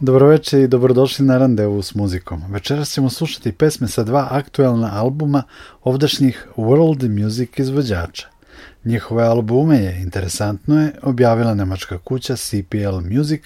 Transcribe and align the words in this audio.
veče 0.00 0.62
i 0.62 0.68
dobrodošli 0.68 1.24
na 1.24 1.38
randevu 1.38 1.82
s 1.82 1.94
muzikom. 1.94 2.42
Večeras 2.48 2.92
ćemo 2.92 3.10
slušati 3.10 3.52
pesme 3.52 3.88
sa 3.88 4.04
dva 4.04 4.28
aktuelna 4.30 4.90
albuma 4.94 5.42
ovdašnjih 5.82 6.46
world 6.56 7.22
music 7.22 7.58
izvođača. 7.58 8.28
Njihove 8.84 9.24
albume 9.24 9.78
je, 9.78 10.02
interesantno 10.02 10.82
je, 10.82 10.92
objavila 11.02 11.54
nemačka 11.54 11.98
kuća 11.98 12.36
CPL 12.36 13.00
Music, 13.10 13.42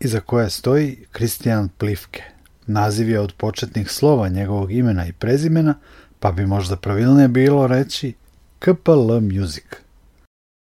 iza 0.00 0.20
koje 0.20 0.50
stoji 0.50 1.04
Christian 1.16 1.68
Plifke. 1.68 2.22
Naziv 2.66 3.10
je 3.10 3.20
od 3.20 3.32
početnih 3.32 3.90
slova 3.90 4.28
njegovog 4.28 4.72
imena 4.72 5.06
i 5.06 5.12
prezimena, 5.12 5.74
pa 6.20 6.32
bi 6.32 6.46
možda 6.46 6.76
pravilnije 6.76 7.28
bilo 7.28 7.66
reći 7.66 8.14
KPL 8.58 9.20
Music. 9.20 9.64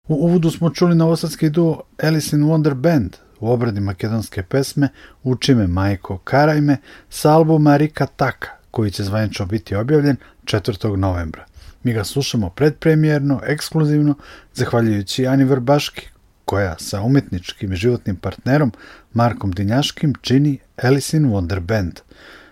U 0.07 0.13
uvodu 0.13 0.51
smo 0.51 0.69
čuli 0.69 0.95
novosadski 0.95 1.49
duo 1.49 1.81
Alice 2.03 2.35
in 2.35 2.43
Wonder 2.43 2.73
Band, 2.73 3.15
u 3.41 3.51
obradi 3.51 3.79
makedonske 3.79 4.43
pesme 4.43 4.87
Uči 5.23 5.55
me 5.55 5.67
majko 5.67 6.17
Karajme 6.17 6.77
sa 7.09 7.33
albuma 7.33 7.77
Rika 7.77 8.05
Taka, 8.05 8.49
koji 8.71 8.91
će 8.91 9.03
zvanično 9.03 9.45
biti 9.45 9.75
objavljen 9.75 10.15
4. 10.43 10.95
novembra. 10.95 11.45
Mi 11.83 11.93
ga 11.93 12.03
slušamo 12.03 12.49
predpremijerno, 12.49 13.41
ekskluzivno, 13.45 14.15
zahvaljujući 14.53 15.27
Ani 15.27 15.43
Vrbaški, 15.43 16.07
koja 16.45 16.75
sa 16.79 17.01
umetničkim 17.01 17.73
i 17.73 17.75
životnim 17.75 18.15
partnerom 18.15 18.71
Markom 19.13 19.51
Dinjaškim 19.51 20.13
čini 20.21 20.57
Alice 20.83 21.17
in 21.17 21.29
Wonder 21.29 21.59
Band. 21.59 21.99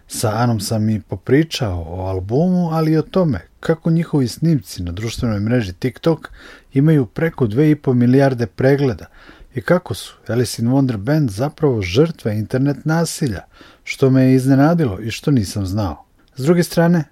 Sa 0.07 0.31
Anom 0.35 0.59
sam 0.59 0.89
i 0.89 1.01
popričao 1.01 1.85
o 1.87 2.05
albumu, 2.05 2.69
ali 2.71 2.91
i 2.91 2.97
o 2.97 3.01
tome 3.01 3.41
kako 3.59 3.91
njihovi 3.91 4.27
snimci 4.27 4.83
na 4.83 4.91
društvenoj 4.91 5.39
mreži 5.39 5.73
TikTok 5.73 6.29
imaju 6.73 7.05
preko 7.05 7.47
2,5 7.47 7.93
milijarde 7.93 8.47
pregleda, 8.47 9.05
i 9.59 9.61
kako 9.61 9.93
su 9.93 10.13
Alice 10.27 10.61
in 10.61 10.69
Wonder 10.69 10.97
Band 10.97 11.29
zapravo 11.29 11.81
žrtve 11.81 12.37
internet 12.37 12.85
nasilja, 12.85 13.41
što 13.83 14.09
me 14.09 14.23
je 14.23 14.35
iznenadilo 14.35 14.99
i 14.99 15.11
što 15.11 15.31
nisam 15.31 15.65
znao. 15.65 16.05
S 16.35 16.43
druge 16.43 16.63
strane, 16.63 17.03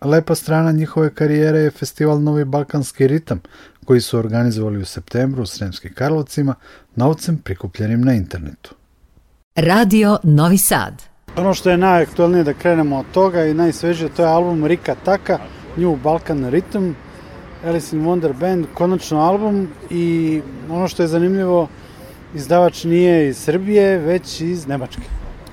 lepa 0.00 0.34
strana 0.34 0.72
njihove 0.72 1.14
karijere 1.14 1.58
je 1.58 1.70
festival 1.70 2.22
Novi 2.22 2.44
Balkanski 2.44 3.06
ritam, 3.06 3.40
koji 3.84 4.00
su 4.00 4.18
organizovali 4.18 4.78
u 4.78 4.84
septembru 4.84 5.42
u 5.42 5.46
Sremskim 5.46 5.94
Karlovcima 5.94 6.54
novcem 6.96 7.36
prikupljenim 7.36 8.00
na 8.00 8.14
internetu. 8.14 8.74
Radio 9.56 10.18
Novi 10.22 10.58
Sad 10.58 11.02
Ono 11.36 11.54
što 11.54 11.70
je 11.70 11.76
najaktualnije 11.76 12.44
da 12.44 12.54
krenemo 12.54 12.98
od 12.98 13.06
toga 13.12 13.44
i 13.44 13.54
najsvežije 13.54 14.08
to 14.16 14.22
je 14.22 14.28
album 14.28 14.66
Rika 14.66 14.94
Taka, 15.04 15.38
New 15.76 15.96
Balkan 15.96 16.50
Rhythm, 16.50 16.92
Alice 17.64 17.96
in 17.96 18.04
Wonder 18.04 18.32
Band, 18.40 18.66
konačno 18.74 19.20
album 19.20 19.68
i 19.90 20.40
ono 20.70 20.88
što 20.88 21.02
je 21.02 21.08
zanimljivo 21.08 21.68
izdavač 22.34 22.84
nije 22.84 23.28
iz 23.28 23.38
Srbije, 23.38 23.98
već 23.98 24.40
iz 24.40 24.66
Nemačke. 24.66 25.02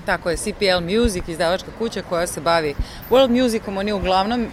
Tako 0.05 0.29
je, 0.29 0.37
CPL 0.37 0.81
Music, 0.81 1.23
izdavačka 1.27 1.71
kuća 1.77 2.01
koja 2.09 2.27
se 2.27 2.41
bavi 2.41 2.75
world 3.09 3.43
musicom, 3.43 3.77
oni 3.77 3.93
uglavnom 3.93 4.41
e, 4.41 4.47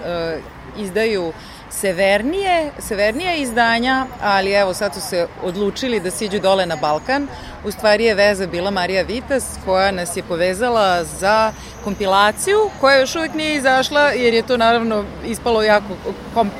izdaju 0.79 1.32
severnije, 1.81 2.71
severnije 2.79 3.41
izdanja, 3.41 4.06
ali 4.23 4.53
evo 4.53 4.75
sad 4.75 4.94
su 4.94 5.00
se 5.00 5.26
odlučili 5.43 6.00
da 6.00 6.11
siđu 6.11 6.41
dole 6.41 6.67
na 6.67 6.76
Balkan. 6.76 7.26
U 7.65 7.71
stvari 7.71 8.05
je 8.05 8.15
veza 8.15 8.47
bila 8.47 8.71
Marija 8.71 9.03
Vitas 9.03 9.59
koja 9.65 9.91
nas 9.91 10.17
je 10.17 10.23
povezala 10.23 11.05
za 11.05 11.53
kompilaciju 11.85 12.59
koja 12.81 12.99
još 12.99 13.17
uvek 13.17 13.35
nije 13.35 13.56
izašla 13.56 14.00
jer 14.00 14.35
je 14.35 14.43
to 14.43 14.56
naravno 14.56 15.05
ispalo 15.26 15.62
jako 15.62 15.87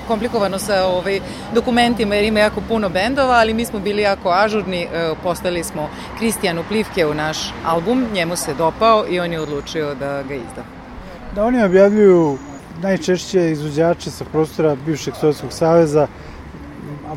komplikovano 0.09 0.59
sa 0.59 0.87
ovaj, 0.87 1.21
dokumentima 1.55 2.15
jer 2.15 2.25
ima 2.25 2.41
jako 2.41 2.61
puno 2.69 2.89
bendova, 2.89 3.35
ali 3.35 3.55
mi 3.55 3.65
smo 3.65 3.79
bili 3.79 4.03
jako 4.03 4.31
ažurni, 4.31 4.83
e, 4.83 5.15
postali 5.23 5.65
smo 5.65 5.89
Kristijanu 6.19 6.65
Plivke 6.69 7.07
u 7.07 7.15
naš 7.15 7.55
album, 7.67 8.07
njemu 8.13 8.37
se 8.37 8.55
dopao 8.55 9.05
i 9.09 9.21
on 9.21 9.33
je 9.33 9.41
odlučio 9.41 9.95
da 9.95 10.23
ga 10.23 10.35
izda. 10.35 10.65
Da 11.35 11.45
oni 11.45 11.65
objavljuju 11.65 12.39
najčešće 12.83 13.51
izvođače 13.51 14.11
sa 14.11 14.25
prostora 14.25 14.77
bivšeg 14.87 15.15
Sovjetskog 15.21 15.53
saveza, 15.53 16.07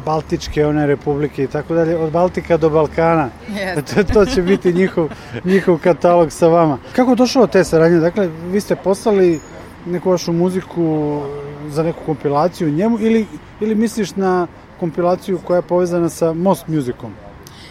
Baltičke, 0.05 0.65
one 0.65 0.87
republike 0.87 1.43
i 1.43 1.47
tako 1.47 1.73
dalje, 1.73 1.97
od 1.97 2.11
Baltika 2.11 2.57
do 2.57 2.69
Balkana. 2.69 3.29
Yes. 3.49 3.81
to, 3.95 4.03
to 4.13 4.25
će 4.25 4.41
biti 4.41 4.73
njihov, 4.73 5.09
njihov 5.43 5.77
katalog 5.77 6.31
sa 6.31 6.47
vama. 6.47 6.77
Kako 6.95 7.11
je 7.11 7.15
došlo 7.15 7.47
te 7.47 7.63
saradnje? 7.63 7.99
Dakle, 7.99 8.29
vi 8.51 8.61
ste 8.61 8.75
poslali 8.75 9.39
neku 9.85 10.09
vašu 10.09 10.33
muziku 10.33 11.21
za 11.69 11.83
neku 11.83 11.99
kompilaciju 12.05 12.71
njemu 12.71 12.99
ili, 12.99 13.25
ili 13.59 13.75
misliš 13.75 14.15
na 14.15 14.47
kompilaciju 14.79 15.39
koja 15.43 15.57
je 15.57 15.61
povezana 15.61 16.09
sa 16.09 16.33
Most 16.33 16.67
Musicom? 16.67 17.26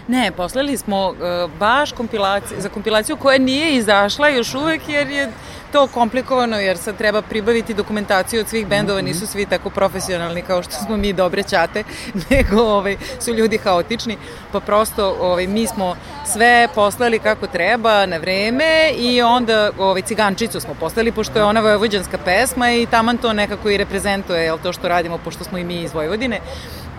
Ne, 0.09 0.33
poslali 0.37 0.77
smo 0.77 1.09
uh, 1.09 1.51
baš 1.59 1.93
kompilaciju, 1.93 2.61
za 2.61 2.69
kompilaciju 2.69 3.17
koja 3.17 3.39
nije 3.39 3.77
izašla 3.77 4.29
još 4.29 4.55
uvek 4.55 4.89
jer 4.89 5.11
je 5.11 5.33
to 5.73 5.87
komplikovano 5.87 6.57
jer 6.57 6.79
sad 6.79 6.97
treba 6.97 7.23
pribaviti 7.23 7.75
dokumentaciju 7.75 8.41
od 8.41 8.49
svih 8.49 8.67
bendova, 8.67 8.99
mhm. 8.99 9.07
nisu 9.07 9.27
svi 9.27 9.47
tako 9.47 9.71
profesionalni 9.71 10.43
kao 10.43 10.63
što 10.63 10.73
smo 10.73 10.97
mi 10.97 11.13
dobre 11.13 11.43
ćate, 11.43 11.85
nego 12.31 12.63
ovaj, 12.63 12.97
su 13.21 13.35
ljudi 13.35 13.59
haotični, 13.59 14.17
pa 14.53 14.61
prosto 14.61 15.17
ovaj, 15.21 15.47
mi 15.47 15.67
smo 15.67 15.97
sve 16.27 16.69
poslali 16.75 17.19
kako 17.19 17.47
treba 17.47 18.07
na 18.07 18.17
vreme 18.17 18.93
i 18.99 19.23
onda 19.23 19.71
ovaj, 19.79 20.03
cigančicu 20.03 20.61
smo 20.61 20.75
poslali 20.75 21.13
pošto 21.13 21.39
je 21.39 21.45
ona 21.45 21.61
vojvođanska 21.61 22.19
pesma 22.19 22.73
i 22.73 22.87
taman 22.87 23.19
to 23.19 23.33
nekako 23.33 23.71
i 23.71 23.77
reprezentuje 23.77 24.45
jel, 24.45 24.59
to 24.63 24.73
što 24.73 24.89
radimo 24.89 25.19
pošto 25.19 25.45
smo 25.45 25.59
i 25.59 25.65
mi 25.65 25.83
iz 25.83 25.95
Vojvodine 25.95 26.41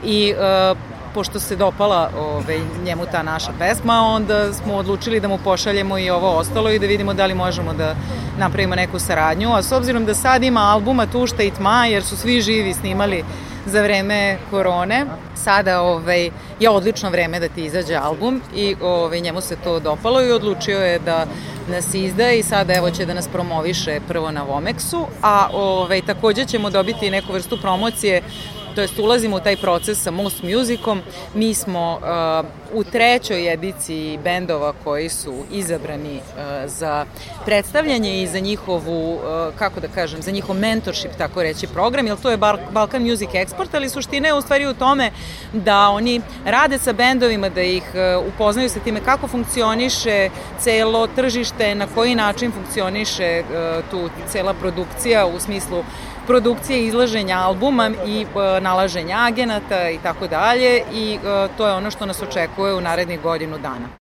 i 0.03 0.33
uh, 0.33 0.96
pošto 1.13 1.39
se 1.39 1.55
dopala 1.55 2.09
ovaj, 2.19 2.59
njemu 2.83 3.05
ta 3.11 3.23
naša 3.23 3.51
pesma, 3.59 4.01
onda 4.01 4.53
smo 4.53 4.75
odlučili 4.75 5.19
da 5.19 5.27
mu 5.27 5.37
pošaljemo 5.43 5.97
i 5.97 6.09
ovo 6.09 6.29
ostalo 6.29 6.71
i 6.71 6.79
da 6.79 6.87
vidimo 6.87 7.13
da 7.13 7.25
li 7.25 7.33
možemo 7.33 7.73
da 7.73 7.95
napravimo 8.37 8.75
neku 8.75 8.99
saradnju. 8.99 9.53
A 9.53 9.63
s 9.63 9.71
obzirom 9.71 10.05
da 10.05 10.13
sad 10.13 10.43
ima 10.43 10.61
albuma 10.61 11.05
Tušta 11.05 11.43
i 11.43 11.51
Tma, 11.51 11.85
jer 11.85 12.03
su 12.03 12.17
svi 12.17 12.41
živi 12.41 12.73
snimali 12.73 13.23
za 13.65 13.81
vreme 13.81 14.37
korone. 14.49 15.05
Sada 15.35 15.81
ovaj, 15.81 16.29
je 16.59 16.69
odlično 16.69 17.09
vreme 17.09 17.39
da 17.39 17.47
ti 17.47 17.65
izađe 17.65 17.95
album 17.95 18.41
i 18.55 18.75
ovaj, 18.81 19.21
njemu 19.21 19.41
se 19.41 19.55
to 19.63 19.79
dopalo 19.79 20.21
i 20.21 20.31
odlučio 20.31 20.79
je 20.79 20.99
da 20.99 21.25
nas 21.69 21.93
izda 21.93 22.31
i 22.31 22.43
sada 22.43 22.73
evo 22.73 22.91
će 22.91 23.05
da 23.05 23.13
nas 23.13 23.27
promoviše 23.27 23.99
prvo 24.07 24.31
na 24.31 24.45
Vomexu, 24.45 25.05
a 25.21 25.49
ovaj, 25.53 26.01
takođe 26.01 26.45
ćemo 26.45 26.69
dobiti 26.69 27.11
neku 27.11 27.33
vrstu 27.33 27.57
promocije 27.61 28.21
to 28.77 28.81
jest 28.81 28.99
ulazimo 28.99 29.37
u 29.37 29.39
taj 29.39 29.57
proces 29.57 30.01
sa 30.01 30.11
Most 30.11 30.43
Musicom. 30.43 31.01
Mi 31.35 31.53
smo 31.53 31.99
u 32.73 32.83
trećoj 32.83 33.53
ediciji 33.53 34.19
bendova 34.23 34.73
koji 34.83 35.09
su 35.09 35.33
izabrani 35.51 36.15
uh, 36.17 36.43
za 36.65 37.05
predstavljanje 37.45 38.21
i 38.21 38.27
za 38.27 38.39
njihovu, 38.39 39.13
uh, 39.13 39.21
kako 39.59 39.79
da 39.79 39.87
kažem, 39.87 40.21
za 40.21 40.31
njihov 40.31 40.55
mentorship, 40.55 41.11
tako 41.17 41.43
reći, 41.43 41.67
program, 41.67 42.07
jer 42.07 42.17
to 42.17 42.31
je 42.31 42.37
Balkan 42.71 43.03
Music 43.03 43.29
Export, 43.29 43.67
ali 43.73 43.89
suština 43.89 44.27
je 44.27 44.33
u 44.33 44.41
stvari 44.41 44.67
u 44.67 44.73
tome 44.73 45.11
da 45.53 45.89
oni 45.89 46.21
rade 46.45 46.77
sa 46.77 46.93
bendovima, 46.93 47.49
da 47.49 47.61
ih 47.61 47.83
uh, 47.83 48.27
upoznaju 48.33 48.69
sa 48.69 48.79
time 48.79 48.99
kako 49.05 49.27
funkcioniše 49.27 50.29
celo 50.59 51.07
tržište, 51.07 51.75
na 51.75 51.87
koji 51.95 52.15
način 52.15 52.51
funkcioniše 52.51 53.43
tu 53.91 54.09
cela 54.31 54.53
produkcija 54.53 55.25
u 55.25 55.39
smislu 55.39 55.83
produkcije 56.27 56.85
izlaženja 56.85 57.37
albuma 57.37 57.91
i 58.05 58.21
e, 58.21 58.61
nalaženja 58.61 59.17
agenata 59.19 59.89
i 59.89 59.97
tako 59.97 60.27
dalje 60.27 60.81
i 60.93 61.15
e, 61.15 61.47
to 61.57 61.67
je 61.67 61.73
ono 61.73 61.91
što 61.91 62.05
nas 62.05 62.21
očekuje 62.21 62.56
u 62.63 62.81
narednih 62.81 63.21
godinu 63.21 63.57
dana. 63.57 64.06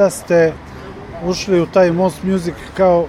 Sada 0.00 0.10
ste 0.10 0.52
ušli 1.24 1.60
u 1.60 1.66
taj 1.66 1.90
Most 1.90 2.22
Music 2.22 2.54
kao 2.76 3.06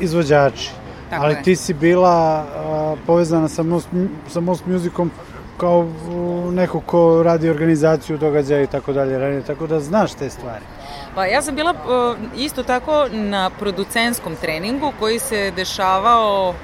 izvođači. 0.00 0.70
Tako 1.10 1.24
ali 1.24 1.34
je. 1.34 1.42
ti 1.42 1.56
si 1.56 1.74
bila 1.74 2.44
a, 2.56 2.96
povezana 3.06 3.48
sa 3.48 3.62
Most, 3.62 3.88
sa 4.28 4.40
Most 4.40 4.66
Musicom 4.66 5.10
kao 5.56 5.88
neko 6.52 6.80
ko 6.80 7.22
radi 7.22 7.50
organizaciju 7.50 8.18
događaja 8.18 8.62
i 8.62 8.66
tako 8.66 8.92
dalje, 8.92 9.42
tako 9.42 9.66
da 9.66 9.80
znaš 9.80 10.14
te 10.14 10.30
stvari. 10.30 10.64
Pa 11.14 11.26
ja 11.26 11.42
sam 11.42 11.54
bila 11.54 11.74
isto 12.36 12.62
tako 12.62 13.06
na 13.12 13.50
producenskom 13.58 14.36
treningu 14.36 14.92
koji 14.98 15.18
se 15.18 15.52
dešavao 15.56 16.54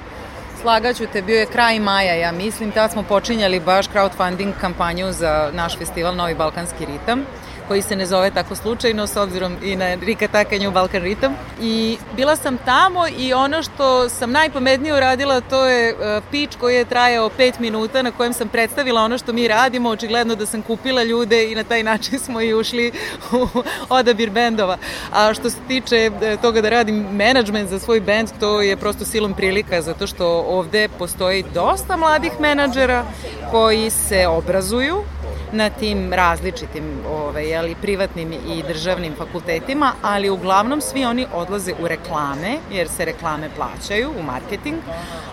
Slagaću 0.61 1.05
te, 1.13 1.21
bio 1.21 1.39
je 1.39 1.45
kraj 1.45 1.79
maja, 1.79 2.13
ja 2.13 2.31
mislim, 2.31 2.71
tad 2.71 2.91
smo 2.91 3.03
počinjali 3.03 3.59
baš 3.59 3.87
crowdfunding 3.89 4.51
kampanju 4.61 5.11
za 5.11 5.49
naš 5.53 5.77
festival 5.77 6.15
Novi 6.15 6.35
Balkanski 6.35 6.85
ritam 6.85 7.25
koji 7.71 7.81
se 7.81 7.95
ne 7.95 8.05
zove 8.05 8.31
tako 8.31 8.55
slučajno 8.55 9.07
s 9.07 9.17
obzirom 9.17 9.55
i 9.63 9.75
na 9.75 9.95
Rika 9.95 10.27
Takanje 10.27 10.67
u 10.67 10.71
Balkan 10.71 11.03
Ritam. 11.03 11.35
I 11.61 11.97
bila 12.15 12.35
sam 12.35 12.57
tamo 12.57 13.07
i 13.17 13.33
ono 13.33 13.63
što 13.63 14.09
sam 14.09 14.31
najpametnije 14.31 14.95
uradila 14.95 15.41
to 15.41 15.65
je 15.65 15.93
uh, 15.93 16.23
pitch 16.31 16.57
koji 16.57 16.75
je 16.75 16.85
trajao 16.85 17.29
5 17.37 17.59
minuta 17.59 18.01
na 18.01 18.11
kojem 18.11 18.33
sam 18.33 18.49
predstavila 18.49 19.01
ono 19.01 19.17
što 19.17 19.33
mi 19.33 19.47
radimo, 19.47 19.89
očigledno 19.89 20.35
da 20.35 20.45
sam 20.45 20.61
kupila 20.61 21.03
ljude 21.03 21.51
i 21.51 21.55
na 21.55 21.63
taj 21.63 21.83
način 21.83 22.19
smo 22.19 22.41
i 22.41 22.53
ušli 22.53 22.91
u 23.31 23.47
odabir 23.89 24.29
bendova. 24.29 24.77
A 25.11 25.33
što 25.33 25.49
se 25.49 25.57
tiče 25.67 26.11
e, 26.21 26.37
toga 26.41 26.61
da 26.61 26.69
radim 26.69 26.95
management 26.95 27.69
za 27.69 27.79
svoj 27.79 27.99
bend, 27.99 28.29
to 28.39 28.61
je 28.61 28.77
prosto 28.77 29.05
silom 29.05 29.33
prilika 29.33 29.81
zato 29.81 30.07
što 30.07 30.27
ovde 30.47 30.89
postoji 30.99 31.43
dosta 31.53 31.97
mladih 31.97 32.31
menadžera 32.39 33.05
koji 33.51 33.89
se 33.89 34.27
obrazuju 34.27 35.03
na 35.51 35.69
tim 35.69 36.13
različitim 36.13 36.83
ove, 37.09 37.45
jeli, 37.45 37.75
privatnim 37.81 38.33
i 38.33 38.63
državnim 38.67 39.13
fakultetima, 39.15 39.91
ali 40.01 40.29
uglavnom 40.29 40.81
svi 40.81 41.05
oni 41.05 41.25
odlaze 41.33 41.73
u 41.81 41.87
reklame, 41.87 42.57
jer 42.71 42.89
se 42.89 43.05
reklame 43.05 43.49
plaćaju, 43.55 44.09
u 44.19 44.23
marketing, 44.23 44.77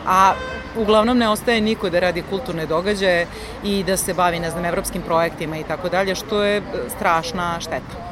a 0.06 0.32
uglavnom 0.76 1.18
ne 1.18 1.28
ostaje 1.28 1.60
niko 1.60 1.90
da 1.90 2.00
radi 2.00 2.22
kulturne 2.30 2.66
događaje 2.66 3.26
i 3.64 3.84
da 3.84 3.96
se 3.96 4.14
bavi, 4.14 4.40
ne 4.40 4.50
znam, 4.50 4.64
evropskim 4.64 5.02
projektima 5.02 5.58
i 5.58 5.64
tako 5.64 5.88
dalje, 5.88 6.14
što 6.14 6.42
je 6.42 6.62
strašna 6.96 7.60
šteta. 7.60 8.08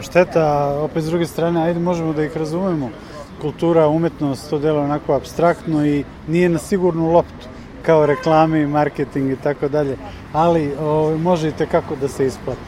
Šteta, 0.00 0.74
opet 0.80 1.02
s 1.04 1.06
druge 1.06 1.26
strane, 1.26 1.62
ajde 1.62 1.80
možemo 1.80 2.12
da 2.12 2.24
ih 2.24 2.36
razumemo. 2.36 2.90
Kultura, 3.40 3.88
umetnost, 3.88 4.50
to 4.50 4.58
delo 4.58 4.82
onako 4.82 5.14
abstraktno 5.14 5.86
i 5.86 6.04
nije 6.28 6.48
na 6.48 6.58
sigurnu 6.58 7.12
loptu 7.12 7.49
kao 7.86 8.06
reklame, 8.06 8.66
marketing 8.66 9.30
i 9.30 9.36
tako 9.36 9.68
dalje, 9.68 9.96
ali 10.32 10.72
o, 10.80 10.84
ovaj, 10.84 11.16
može 11.16 11.48
i 11.48 11.52
tekako 11.52 11.96
da 11.96 12.08
se 12.08 12.26
isplati. 12.26 12.60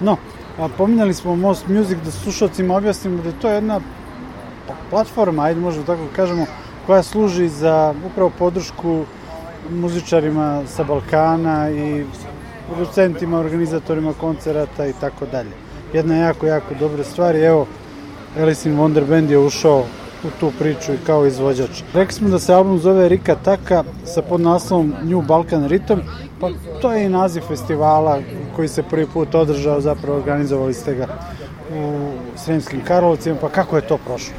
No, 0.00 0.16
a 0.58 0.68
pominjali 0.68 1.14
smo 1.14 1.36
Most 1.36 1.68
Music 1.68 1.98
da 2.04 2.10
slušalcima 2.10 2.76
objasnimo 2.76 3.22
da 3.22 3.28
je 3.28 3.40
to 3.40 3.50
jedna 3.50 3.80
platforma, 4.90 5.42
ajde 5.42 5.60
možemo 5.60 5.84
tako 5.84 6.02
da 6.02 6.16
kažemo, 6.16 6.46
koja 6.86 7.02
služi 7.02 7.48
za 7.48 7.94
upravo 8.06 8.30
podršku 8.38 9.04
muzičarima 9.70 10.62
sa 10.66 10.84
Balkana 10.84 11.70
i 11.70 12.04
producentima, 12.66 13.38
organizatorima 13.38 14.12
koncerata 14.20 14.86
i 14.86 14.92
tako 15.00 15.26
dalje. 15.26 15.50
Jedna 15.92 16.16
jako, 16.16 16.46
jako 16.46 16.74
dobra 16.80 17.04
stvar 17.04 17.36
i 17.36 17.42
evo, 17.42 17.66
Alice 18.38 18.68
in 18.68 18.76
Wonder 18.76 19.04
Band 19.08 19.30
je 19.30 19.38
ušao 19.38 19.84
u 20.24 20.28
tu 20.40 20.52
priču 20.58 20.94
i 20.94 21.04
kao 21.06 21.26
izvođač. 21.26 21.82
Rekli 21.94 22.14
smo 22.14 22.28
da 22.28 22.38
se 22.38 22.54
album 22.54 22.78
zove 22.78 23.08
Rika 23.08 23.34
Taka 23.34 23.84
sa 24.04 24.22
podnaslovom 24.22 24.94
New 25.02 25.22
Balkan 25.22 25.68
Rhythm, 25.68 26.00
pa 26.40 26.50
to 26.82 26.92
je 26.92 27.06
i 27.06 27.08
naziv 27.08 27.42
festivala 27.48 28.18
koji 28.56 28.68
se 28.68 28.82
prvi 28.82 29.06
put 29.06 29.34
održao, 29.34 29.80
zapravo 29.80 30.18
organizovali 30.18 30.74
ste 30.74 30.94
ga 30.94 31.06
u 31.74 32.10
Sremskim 32.36 32.84
Karlovcima, 32.84 33.36
pa 33.40 33.48
kako 33.48 33.76
je 33.76 33.86
to 33.86 33.98
prošlo? 33.98 34.34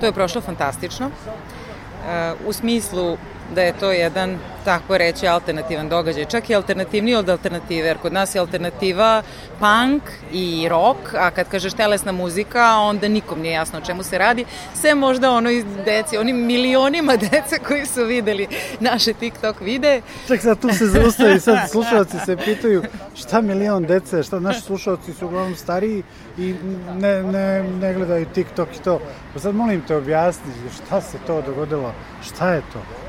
To 0.00 0.06
je 0.06 0.12
prošlo 0.12 0.40
fantastično. 0.40 1.06
E, 1.06 2.32
u 2.46 2.52
smislu 2.52 3.16
da 3.54 3.62
je 3.62 3.72
to 3.80 3.92
jedan, 3.92 4.38
tako 4.64 4.98
reći, 4.98 5.26
alternativan 5.26 5.88
događaj. 5.88 6.24
Čak 6.24 6.50
i 6.50 6.54
alternativniji 6.54 7.14
od 7.14 7.28
alternative, 7.28 7.88
jer 7.88 7.98
kod 7.98 8.12
nas 8.12 8.34
je 8.34 8.40
alternativa 8.40 9.22
punk 9.58 10.02
i 10.32 10.66
rock, 10.68 11.14
a 11.14 11.30
kad 11.30 11.48
kažeš 11.48 11.72
telesna 11.72 12.12
muzika, 12.12 12.76
onda 12.76 13.08
nikom 13.08 13.40
nije 13.40 13.52
jasno 13.52 13.78
o 13.78 13.82
čemu 13.82 14.02
se 14.02 14.18
radi, 14.18 14.44
sve 14.74 14.94
možda 14.94 15.30
ono 15.30 15.50
iz 15.50 15.64
deci, 15.84 16.16
onim 16.16 16.46
milionima 16.46 17.16
dece 17.30 17.58
koji 17.68 17.86
su 17.86 18.04
videli 18.04 18.46
naše 18.80 19.12
TikTok 19.12 19.60
vide. 19.60 20.02
Čak 20.28 20.40
sad 20.40 20.60
tu 20.60 20.68
se 20.68 20.86
zaustavi, 20.86 21.40
sad 21.40 21.58
slušalci 21.72 22.16
se 22.26 22.36
pitaju 22.36 22.82
šta 23.14 23.40
milion 23.40 23.84
dece, 23.84 24.22
šta 24.22 24.40
naši 24.40 24.60
slušalci 24.60 25.12
su 25.12 25.26
uglavnom 25.26 25.56
stariji 25.56 26.02
i 26.38 26.54
ne, 26.94 27.22
ne, 27.22 27.62
ne 27.62 27.94
gledaju 27.94 28.26
TikTok 28.26 28.68
i 28.76 28.82
to. 28.82 29.00
Pa 29.34 29.40
sad 29.40 29.54
molim 29.54 29.80
te 29.80 29.96
objasni 29.96 30.52
šta 30.74 31.00
se 31.00 31.18
to 31.26 31.42
dogodilo, 31.42 31.94
šta 32.22 32.54
je 32.54 32.62
to? 32.72 33.01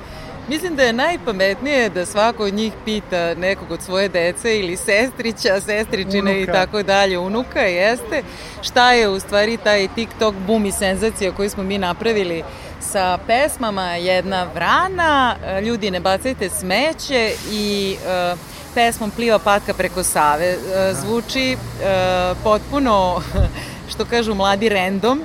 Mislim 0.48 0.76
da 0.76 0.84
je 0.84 0.94
najpametnije 0.94 1.90
da 1.90 2.06
svako 2.06 2.44
od 2.44 2.54
njih 2.54 2.74
pita 2.86 3.34
nekog 3.36 3.72
od 3.72 3.82
svoje 3.82 4.10
dece 4.10 4.60
ili 4.60 4.78
sestrića, 4.78 5.62
sestričine 5.62 6.32
unuka. 6.32 6.52
i 6.52 6.56
tako 6.56 6.84
dalje, 6.84 7.20
unuka 7.20 7.60
jeste, 7.60 8.24
šta 8.62 8.94
je 8.94 9.10
u 9.10 9.20
stvari 9.20 9.58
taj 9.58 9.88
TikTok 9.96 10.36
boom 10.36 10.66
i 10.66 10.72
senzacija 10.72 11.32
koju 11.32 11.50
smo 11.50 11.64
mi 11.64 11.78
napravili 11.78 12.44
sa 12.80 13.18
pesmama? 13.28 13.96
Jedna 13.96 14.48
vrana, 14.56 15.36
Ljudi 15.62 15.92
ne 15.92 16.00
bacajte 16.00 16.50
smeće 16.50 17.32
i 17.52 17.96
uh, 18.34 18.40
pesmom 18.74 19.12
Pliva 19.12 19.40
patka 19.40 19.74
preko 19.74 20.04
Save. 20.04 20.56
Uh, 20.58 20.98
zvuči 20.98 21.58
uh, 21.58 22.38
potpuno, 22.44 23.22
što 23.92 24.06
kažu 24.06 24.34
mladi, 24.34 24.70
random, 24.70 25.24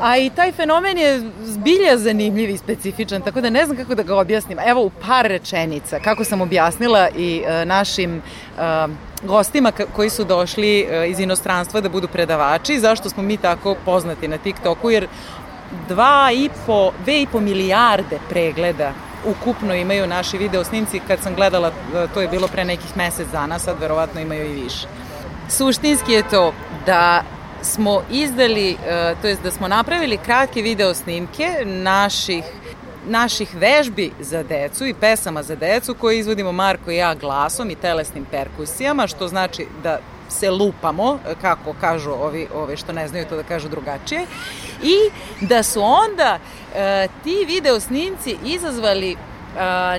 A 0.00 0.16
i 0.16 0.30
taj 0.30 0.52
fenomen 0.52 0.98
je 0.98 1.22
zbilja 1.42 1.96
zanimljiv 1.96 2.50
i 2.50 2.58
specifičan, 2.58 3.22
tako 3.22 3.40
da 3.40 3.50
ne 3.50 3.64
znam 3.64 3.76
kako 3.76 3.94
da 3.94 4.02
ga 4.02 4.16
objasnim. 4.16 4.58
Evo 4.66 4.82
u 4.82 4.90
par 4.90 5.26
rečenica, 5.26 6.00
kako 6.00 6.24
sam 6.24 6.40
objasnila 6.40 7.08
i 7.16 7.42
uh, 7.42 7.68
našim 7.68 8.16
uh, 8.16 8.90
gostima 9.22 9.72
koji 9.92 10.10
su 10.10 10.24
došli 10.24 10.86
uh, 10.86 11.10
iz 11.10 11.20
inostranstva 11.20 11.80
da 11.80 11.88
budu 11.88 12.08
predavači, 12.08 12.80
zašto 12.80 13.10
smo 13.10 13.22
mi 13.22 13.36
tako 13.36 13.76
poznati 13.84 14.28
na 14.28 14.38
TikToku, 14.38 14.90
jer 14.90 15.06
dva 15.88 16.30
i 16.34 16.48
po, 16.66 16.92
dve 17.04 17.22
i 17.22 17.26
po 17.26 17.40
milijarde 17.40 18.18
pregleda 18.28 18.92
ukupno 19.26 19.74
imaju 19.74 20.06
naši 20.06 20.38
video 20.38 20.64
snimci. 20.64 21.00
Kad 21.06 21.20
sam 21.20 21.34
gledala, 21.34 21.72
to 22.14 22.20
je 22.20 22.28
bilo 22.28 22.48
pre 22.48 22.64
nekih 22.64 22.96
mesec 22.96 23.28
dana, 23.32 23.58
sad 23.58 23.80
verovatno 23.80 24.20
imaju 24.20 24.46
i 24.46 24.62
više. 24.62 24.86
Suštinski 25.48 26.12
je 26.12 26.28
to 26.28 26.52
da 26.86 27.22
smo 27.64 28.02
izdali, 28.10 28.70
e, 28.70 29.14
to 29.22 29.28
jest 29.28 29.42
da 29.42 29.50
smo 29.50 29.68
napravili 29.68 30.18
kratke 30.18 30.62
video 30.62 30.94
snimke 30.94 31.48
naših 31.64 32.44
naših 33.06 33.54
vežbi 33.54 34.12
za 34.20 34.42
decu 34.42 34.86
i 34.86 34.94
pesama 34.94 35.42
za 35.42 35.56
decu 35.56 35.94
koje 35.94 36.18
izvodimo 36.18 36.52
Marko 36.52 36.90
i 36.90 36.96
ja 36.96 37.14
glasom 37.14 37.70
i 37.70 37.74
telesnim 37.74 38.24
perkusijama, 38.30 39.06
što 39.06 39.28
znači 39.28 39.66
da 39.82 39.98
se 40.28 40.50
lupamo, 40.50 41.18
kako 41.40 41.74
kažu 41.80 42.10
ovi, 42.10 42.48
ovi 42.54 42.76
što 42.76 42.92
ne 42.92 43.08
znaju 43.08 43.26
to 43.28 43.36
da 43.36 43.42
kažu 43.42 43.68
drugačije, 43.68 44.26
i 44.82 44.96
da 45.40 45.62
su 45.62 45.82
onda 45.82 46.38
e, 46.74 47.08
ti 47.24 47.44
video 47.46 47.80
snimci 47.80 48.36
izazvali 48.44 49.16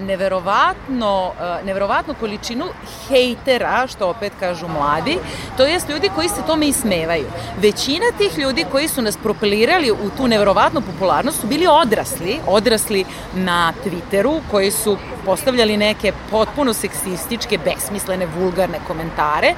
neverovatno, 0.01 1.31
neverovatnu 1.65 2.15
količinu 2.19 2.65
hejtera, 3.07 3.87
što 3.87 4.09
opet 4.09 4.33
kažu 4.39 4.67
mladi, 4.67 5.17
to 5.57 5.63
jest 5.63 5.89
ljudi 5.89 6.09
koji 6.15 6.29
se 6.29 6.41
tome 6.47 6.67
ismevaju. 6.67 7.25
Većina 7.61 8.05
tih 8.17 8.37
ljudi 8.37 8.65
koji 8.71 8.87
su 8.87 9.01
nas 9.01 9.17
propelirali 9.17 9.91
u 9.91 10.09
tu 10.17 10.27
neverovatnu 10.27 10.81
popularnost 10.81 11.41
su 11.41 11.47
bili 11.47 11.67
odrasli, 11.67 12.39
odrasli 12.47 13.05
na 13.35 13.73
Twitteru, 13.85 14.41
koji 14.51 14.71
su 14.71 14.97
postavljali 15.25 15.77
neke 15.77 16.11
potpuno 16.31 16.73
seksističke, 16.73 17.57
besmislene, 17.57 18.25
vulgarne 18.25 18.79
komentare, 18.87 19.53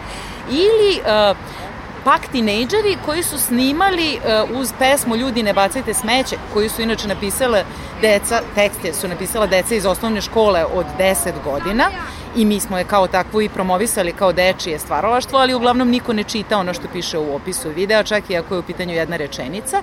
ili 0.50 1.00
uh, 1.00 1.38
pak 2.08 2.28
tinejdžeri 2.32 2.98
koji 3.06 3.24
su 3.24 3.38
snimali 3.38 4.20
uh, 4.52 4.60
uz 4.60 4.74
pesmu 4.80 5.16
Ljudi 5.16 5.44
ne 5.44 5.54
bacajte 5.54 5.94
smeće, 5.94 6.36
koju 6.54 6.70
su 6.70 6.82
inače 6.82 7.08
napisale 7.08 7.64
deca, 8.02 8.42
tekste 8.56 8.94
su 8.94 9.08
napisala 9.08 9.48
deca 9.48 9.76
iz 9.76 9.86
osnovne 9.86 10.22
škole 10.22 10.66
od 10.66 10.86
10 11.00 11.32
godina 11.44 11.90
i 12.36 12.46
mi 12.46 12.60
smo 12.60 12.78
je 12.78 12.84
kao 12.84 13.08
takvu 13.08 13.42
i 13.42 13.50
promovisali 13.50 14.14
kao 14.14 14.34
dečije 14.34 14.80
stvaralaštvo, 14.80 15.40
ali 15.40 15.54
uglavnom 15.54 15.90
niko 15.90 16.14
ne 16.14 16.24
čita 16.24 16.58
ono 16.58 16.74
što 16.74 16.88
piše 16.94 17.18
u 17.18 17.36
opisu 17.36 17.70
videa, 17.70 18.04
čak 18.04 18.30
i 18.30 18.38
ako 18.38 18.54
je 18.54 18.60
u 18.60 18.64
pitanju 18.64 18.94
jedna 18.94 19.18
rečenica. 19.18 19.82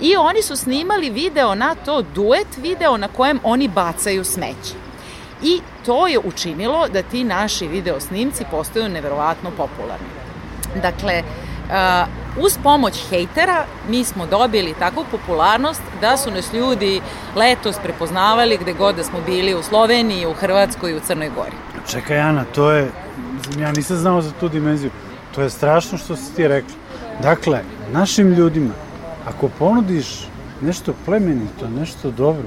I 0.00 0.16
oni 0.16 0.42
su 0.42 0.56
snimali 0.56 1.10
video 1.10 1.54
na 1.54 1.74
to, 1.74 2.02
duet 2.02 2.48
video 2.56 2.96
na 2.96 3.08
kojem 3.08 3.40
oni 3.42 3.68
bacaju 3.68 4.24
smeće. 4.24 4.74
I 5.42 5.60
to 5.86 6.06
je 6.06 6.18
učinilo 6.18 6.88
da 6.88 7.02
ti 7.02 7.24
naši 7.24 7.68
video 7.68 8.00
snimci 8.00 8.44
postaju 8.50 8.88
neverovatno 8.88 9.50
popularni. 9.50 10.06
Dakle, 10.82 11.22
uz 12.40 12.58
pomoć 12.62 13.08
hejtera 13.10 13.64
mi 13.88 14.04
smo 14.04 14.26
dobili 14.26 14.74
takvu 14.78 15.04
popularnost 15.10 15.82
da 16.00 16.16
su 16.16 16.30
nas 16.30 16.52
ljudi 16.52 17.00
letos 17.36 17.76
prepoznavali 17.82 18.58
gde 18.58 18.72
god 18.72 18.96
da 18.96 19.04
smo 19.04 19.20
bili 19.26 19.54
u 19.54 19.62
Sloveniji, 19.62 20.26
u 20.26 20.34
Hrvatskoj 20.34 20.90
i 20.90 20.96
u 20.96 21.00
Crnoj 21.00 21.30
Gori. 21.36 21.56
Čekaj 21.88 22.20
Ana, 22.20 22.44
to 22.54 22.70
je, 22.70 22.90
ja 23.58 23.72
nisam 23.72 23.96
znao 23.96 24.22
za 24.22 24.30
tu 24.40 24.48
dimenziju, 24.48 24.90
to 25.34 25.42
je 25.42 25.50
strašno 25.50 25.98
što 25.98 26.16
si 26.16 26.34
ti 26.34 26.48
rekla. 26.48 26.74
Dakle, 27.22 27.60
našim 27.92 28.32
ljudima, 28.32 28.74
ako 29.28 29.48
ponudiš 29.48 30.28
nešto 30.60 30.94
plemenito, 31.04 31.68
nešto 31.68 32.10
dobro, 32.10 32.44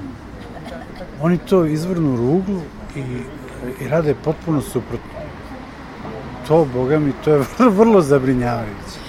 oni 1.22 1.38
to 1.38 1.66
izvrnu 1.66 2.16
ruglu 2.18 2.62
i, 2.96 3.04
i 3.84 3.88
rade 3.88 4.16
potpuno 4.24 4.62
suprotno. 4.62 5.18
To, 6.48 6.66
boga 6.74 7.00
mi, 7.00 7.14
to 7.24 7.32
je 7.34 7.44
vrlo 7.80 8.02
zabrinjavajuće. 8.02 9.07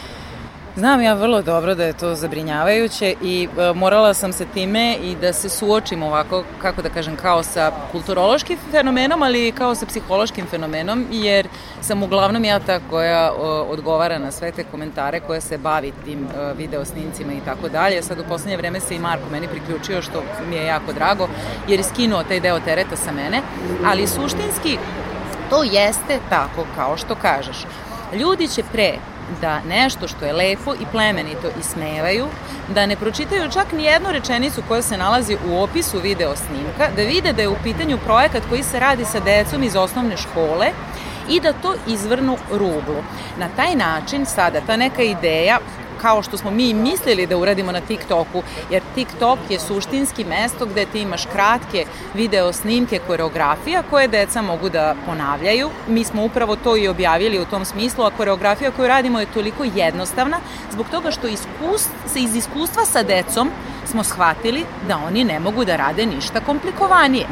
Znam 0.78 1.02
ja 1.02 1.14
vrlo 1.14 1.42
dobro 1.42 1.74
da 1.74 1.84
je 1.84 1.92
to 1.92 2.14
zabrinjavajuće 2.14 3.14
i 3.22 3.48
e, 3.58 3.72
morala 3.74 4.14
sam 4.14 4.32
se 4.32 4.46
time 4.54 4.96
i 5.02 5.16
da 5.20 5.32
se 5.32 5.48
suočim 5.48 6.02
ovako, 6.02 6.44
kako 6.62 6.82
da 6.82 6.88
kažem, 6.88 7.16
kao 7.16 7.42
sa 7.42 7.72
kulturološkim 7.92 8.58
fenomenom, 8.70 9.22
ali 9.22 9.52
kao 9.52 9.74
sa 9.74 9.86
psihološkim 9.86 10.46
fenomenom, 10.46 11.06
jer 11.10 11.48
sam 11.80 12.02
uglavnom 12.02 12.44
ja 12.44 12.60
ta 12.60 12.80
koja 12.90 13.32
o, 13.32 13.66
odgovara 13.70 14.18
na 14.18 14.30
sve 14.30 14.52
te 14.52 14.64
komentare, 14.64 15.20
koja 15.20 15.40
se 15.40 15.58
bavi 15.58 15.92
tim 16.04 16.24
e, 16.24 16.54
video 16.54 16.84
snimcima 16.84 17.32
i 17.32 17.44
tako 17.44 17.68
dalje. 17.68 18.02
Sad 18.02 18.18
u 18.18 18.28
poslednje 18.28 18.56
vreme 18.56 18.80
se 18.80 18.94
i 18.94 18.98
Marko 18.98 19.30
meni 19.30 19.48
priključio, 19.48 20.02
što 20.02 20.22
mi 20.48 20.56
je 20.56 20.66
jako 20.66 20.92
drago, 20.92 21.28
jer 21.68 21.80
je 21.80 21.84
skinuo 21.84 22.22
taj 22.22 22.40
deo 22.40 22.60
tereta 22.60 22.96
sa 22.96 23.12
mene, 23.12 23.42
ali 23.86 24.06
suštinski 24.06 24.78
to 25.50 25.62
jeste 25.62 26.18
tako 26.30 26.66
kao 26.76 26.96
što 26.96 27.14
kažeš. 27.14 27.56
Ljudi 28.12 28.48
će 28.48 28.62
pre 28.72 28.98
da 29.40 29.60
nešto 29.68 30.08
što 30.08 30.24
je 30.24 30.32
lepo 30.32 30.74
i 30.74 30.86
plemenito 30.92 31.48
ismevaju, 31.60 32.26
da 32.74 32.86
ne 32.86 32.96
pročitaju 32.96 33.50
čak 33.50 33.72
ni 33.72 33.84
jednu 33.84 34.12
rečenicu 34.12 34.62
koja 34.68 34.82
se 34.82 34.96
nalazi 34.96 35.36
u 35.48 35.62
opisu 35.62 36.00
video 36.00 36.36
snimka, 36.36 36.94
da 36.96 37.02
vide 37.02 37.32
da 37.32 37.42
je 37.42 37.48
u 37.48 37.56
pitanju 37.62 37.98
projekat 38.04 38.42
koji 38.48 38.62
se 38.62 38.80
radi 38.80 39.04
sa 39.04 39.20
decom 39.20 39.62
iz 39.62 39.76
osnovne 39.76 40.16
škole 40.16 40.66
i 41.30 41.40
da 41.40 41.52
to 41.52 41.74
izvrnu 41.86 42.36
ruglu. 42.50 43.02
Na 43.38 43.48
taj 43.56 43.74
način 43.74 44.26
sada 44.26 44.60
ta 44.66 44.76
neka 44.76 45.02
ideja 45.02 45.58
kao 46.02 46.22
što 46.22 46.36
smo 46.36 46.50
mi 46.50 46.74
mislili 46.74 47.26
da 47.26 47.36
uradimo 47.36 47.72
na 47.72 47.80
TikToku, 47.80 48.42
jer 48.70 48.82
TikTok 48.94 49.38
je 49.50 49.58
suštinski 49.60 50.24
mesto 50.24 50.66
gde 50.66 50.86
ti 50.86 51.00
imaš 51.00 51.26
kratke 51.32 51.84
video 52.14 52.52
snimke 52.52 53.00
koreografija 53.06 53.82
koje 53.90 54.08
deca 54.08 54.42
mogu 54.42 54.68
da 54.68 54.94
ponavljaju. 55.06 55.70
Mi 55.88 56.04
smo 56.04 56.24
upravo 56.24 56.56
to 56.56 56.76
i 56.76 56.88
objavili 56.88 57.38
u 57.38 57.44
tom 57.44 57.64
smislu, 57.64 58.04
a 58.04 58.10
koreografija 58.10 58.70
koju 58.70 58.88
radimo 58.88 59.20
je 59.20 59.32
toliko 59.34 59.64
jednostavna 59.64 60.40
zbog 60.72 60.86
toga 60.90 61.10
što 61.10 61.26
iskust, 61.26 61.90
se 62.06 62.20
iz 62.20 62.36
iskustva 62.36 62.84
sa 62.84 63.02
decom 63.02 63.50
smo 63.86 64.04
shvatili 64.04 64.64
da 64.88 64.98
oni 65.06 65.24
ne 65.24 65.40
mogu 65.40 65.64
da 65.64 65.76
rade 65.76 66.06
ništa 66.06 66.40
komplikovanije. 66.40 67.26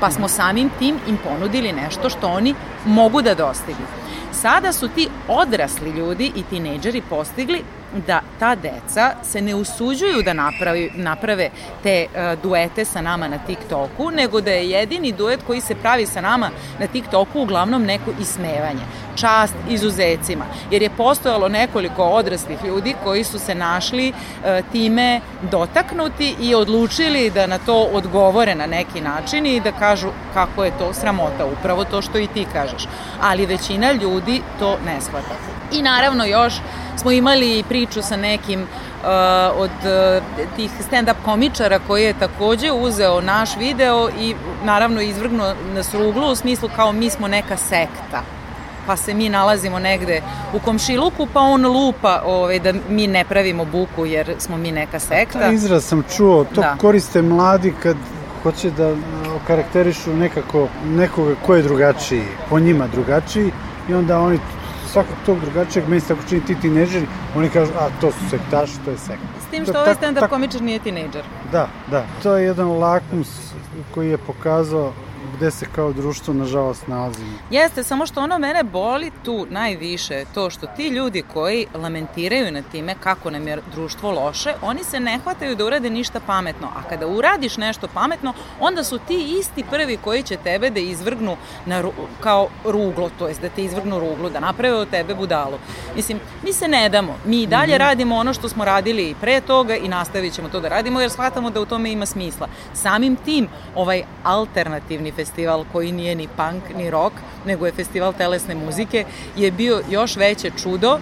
Pa 0.00 0.10
smo 0.10 0.28
samim 0.28 0.70
tim 0.78 0.96
im 1.08 1.18
ponudili 1.24 1.72
nešto 1.72 2.10
što 2.10 2.28
oni 2.28 2.54
mogu 2.84 3.22
da 3.22 3.34
dostignu. 3.34 3.86
Sada 4.32 4.72
su 4.72 4.88
ti 4.88 5.08
odrasli 5.28 5.90
ljudi 5.90 6.32
i 6.36 6.42
tinejdžeri 6.42 7.02
postigli 7.10 7.62
da 8.06 8.20
ta 8.38 8.54
deca 8.54 9.14
se 9.22 9.42
ne 9.42 9.54
usuđuju 9.54 10.22
da 10.24 10.32
napravi, 10.32 10.90
naprave 10.94 11.50
te 11.82 12.06
uh, 12.06 12.42
duete 12.42 12.84
sa 12.84 13.00
nama 13.00 13.28
na 13.28 13.38
TikToku, 13.38 14.10
nego 14.10 14.40
da 14.40 14.50
je 14.50 14.70
jedini 14.70 15.12
duet 15.12 15.40
koji 15.46 15.60
se 15.60 15.74
pravi 15.74 16.06
sa 16.06 16.20
nama 16.20 16.50
na 16.78 16.86
TikToku 16.86 17.40
uglavnom 17.40 17.82
neko 17.82 18.10
ismevanje. 18.20 18.84
Čast 19.16 19.54
izuzecima. 19.68 20.44
Jer 20.70 20.82
je 20.82 20.90
postojalo 20.90 21.48
nekoliko 21.48 22.04
odraslih 22.04 22.64
ljudi 22.64 22.94
koji 23.04 23.24
su 23.24 23.38
se 23.38 23.54
našli 23.54 24.12
uh, 24.12 24.70
time 24.72 25.20
dotaknuti 25.50 26.34
i 26.40 26.54
odlučili 26.54 27.30
da 27.30 27.46
na 27.46 27.58
to 27.58 27.88
odgovore 27.92 28.54
na 28.54 28.66
neki 28.66 29.00
način 29.00 29.46
i 29.46 29.60
da 29.60 29.72
kažu 29.72 30.08
kako 30.34 30.64
je 30.64 30.78
to 30.78 30.94
sramota, 30.94 31.46
upravo 31.46 31.84
to 31.84 32.02
što 32.02 32.18
i 32.18 32.26
ti 32.26 32.46
kažeš. 32.52 32.88
Ali 33.20 33.46
većina 33.46 33.92
ljudi 33.92 34.42
to 34.58 34.78
ne 34.86 35.00
shvata. 35.00 35.59
I 35.72 35.82
naravno 35.82 36.24
još 36.24 36.54
smo 36.96 37.10
imali 37.10 37.64
priču 37.68 38.02
sa 38.02 38.16
nekim 38.16 38.60
uh, 38.60 39.06
od 39.56 39.70
uh, 39.70 40.22
tih 40.56 40.70
stand-up 40.90 41.14
komičara 41.24 41.80
koji 41.86 42.04
je 42.04 42.18
takođe 42.18 42.72
uzeo 42.72 43.20
naš 43.20 43.56
video 43.56 44.10
i 44.20 44.34
naravno 44.64 45.00
izvrgnuo 45.00 45.54
nas 45.74 45.94
ruglu 45.94 46.30
u 46.30 46.34
smislu 46.34 46.70
kao 46.76 46.92
mi 46.92 47.10
smo 47.10 47.28
neka 47.28 47.56
sekta 47.56 48.22
pa 48.86 48.96
se 48.96 49.14
mi 49.14 49.28
nalazimo 49.28 49.78
negde 49.78 50.22
u 50.54 50.58
komšiluku, 50.58 51.26
pa 51.32 51.40
on 51.40 51.66
lupa 51.66 52.22
ovaj, 52.26 52.58
da 52.58 52.72
mi 52.88 53.06
ne 53.06 53.24
pravimo 53.24 53.64
buku 53.64 54.06
jer 54.06 54.34
smo 54.38 54.56
mi 54.56 54.72
neka 54.72 54.98
sekta. 55.00 55.38
Ta 55.38 55.50
izraz 55.50 55.84
sam 55.84 56.02
čuo, 56.16 56.44
to 56.44 56.60
da. 56.60 56.76
koriste 56.80 57.22
mladi 57.22 57.74
kad 57.82 57.96
hoće 58.42 58.70
da 58.70 58.94
karakterišu 59.46 60.14
nekako 60.14 60.68
nekoga 60.84 61.34
ko 61.46 61.54
je 61.54 61.62
drugačiji, 61.62 62.24
po 62.48 62.58
njima 62.58 62.86
drugačiji 62.86 63.52
i 63.88 63.94
onda 63.94 64.18
oni 64.20 64.38
svakog 64.92 65.16
tog 65.26 65.40
drugačijeg 65.40 65.88
mesta 65.88 66.14
ako 66.14 66.22
čini 66.28 66.44
ti 66.46 66.54
tineđeri, 66.60 67.06
oni 67.36 67.48
kažu, 67.48 67.72
a 67.78 67.88
to 68.00 68.10
su 68.12 68.30
sektaši, 68.30 68.78
to 68.84 68.90
je 68.90 68.98
sekta. 68.98 69.26
S 69.48 69.50
tim 69.50 69.64
što 69.64 69.80
ovaj 69.80 69.94
stand-up 69.94 70.28
komičar 70.28 70.62
nije 70.62 70.78
tineđer. 70.78 71.22
Da, 71.52 71.68
da. 71.90 72.04
To 72.22 72.36
je 72.36 72.44
jedan 72.44 72.68
lakmus 72.68 73.28
koji 73.94 74.10
je 74.10 74.18
pokazao 74.18 74.92
gde 75.36 75.50
se 75.50 75.66
kao 75.74 75.92
društvo 75.92 76.34
nažalost 76.34 76.86
nalazimo. 76.86 77.32
Jeste, 77.50 77.82
samo 77.82 78.06
što 78.06 78.22
ono 78.22 78.38
mene 78.38 78.62
boli 78.62 79.10
tu 79.24 79.46
najviše, 79.50 80.24
to 80.34 80.50
što 80.50 80.66
ti 80.66 80.88
ljudi 80.88 81.22
koji 81.32 81.66
lamentiraju 81.74 82.52
na 82.52 82.62
time 82.62 82.94
kako 83.00 83.30
nam 83.30 83.48
je 83.48 83.58
društvo 83.72 84.10
loše, 84.10 84.54
oni 84.62 84.84
se 84.84 85.00
ne 85.00 85.18
hvataju 85.18 85.56
da 85.56 85.64
urade 85.64 85.90
ništa 85.90 86.20
pametno, 86.26 86.68
a 86.76 86.88
kada 86.88 87.06
uradiš 87.06 87.56
nešto 87.56 87.88
pametno, 87.94 88.32
onda 88.60 88.84
su 88.84 88.98
ti 88.98 89.38
isti 89.40 89.64
prvi 89.70 89.96
koji 89.96 90.22
će 90.22 90.36
tebe 90.36 90.70
da 90.70 90.80
izvrgnu 90.80 91.36
na, 91.66 91.82
kao 92.20 92.48
ruglo, 92.64 93.10
to 93.18 93.28
jest 93.28 93.40
da 93.40 93.48
te 93.48 93.64
izvrgnu 93.64 94.00
ruglu, 94.00 94.30
da 94.30 94.40
naprave 94.40 94.74
od 94.74 94.90
tebe 94.90 95.14
budalu. 95.14 95.58
Mislim, 95.96 96.20
mi 96.44 96.52
se 96.52 96.68
ne 96.68 96.88
damo, 96.88 97.16
mi 97.24 97.42
i 97.42 97.46
dalje 97.46 97.74
mm 97.74 97.76
-hmm. 97.76 97.78
radimo 97.78 98.16
ono 98.16 98.34
što 98.34 98.48
smo 98.48 98.64
radili 98.64 99.10
i 99.10 99.14
pre 99.20 99.40
toga 99.40 99.76
i 99.76 99.88
nastavit 99.88 100.34
ćemo 100.34 100.48
to 100.48 100.60
da 100.60 100.68
radimo 100.68 101.00
jer 101.00 101.10
shvatamo 101.10 101.50
da 101.50 101.60
u 101.60 101.66
tome 101.66 101.92
ima 101.92 102.06
smisla. 102.06 102.48
Samim 102.74 103.16
tim, 103.16 103.48
ovaj 103.74 104.02
alternativni 104.24 105.12
festival 105.20 105.64
koji 105.72 105.92
nije 105.92 106.14
ni 106.14 106.28
punk 106.36 106.76
ni 106.76 106.90
rock, 106.90 107.16
nego 107.46 107.66
je 107.66 107.72
festival 107.72 108.12
telesne 108.12 108.54
muzike, 108.54 109.04
je 109.36 109.50
bio 109.50 109.82
još 109.90 110.16
veće 110.16 110.50
čudo, 110.62 110.98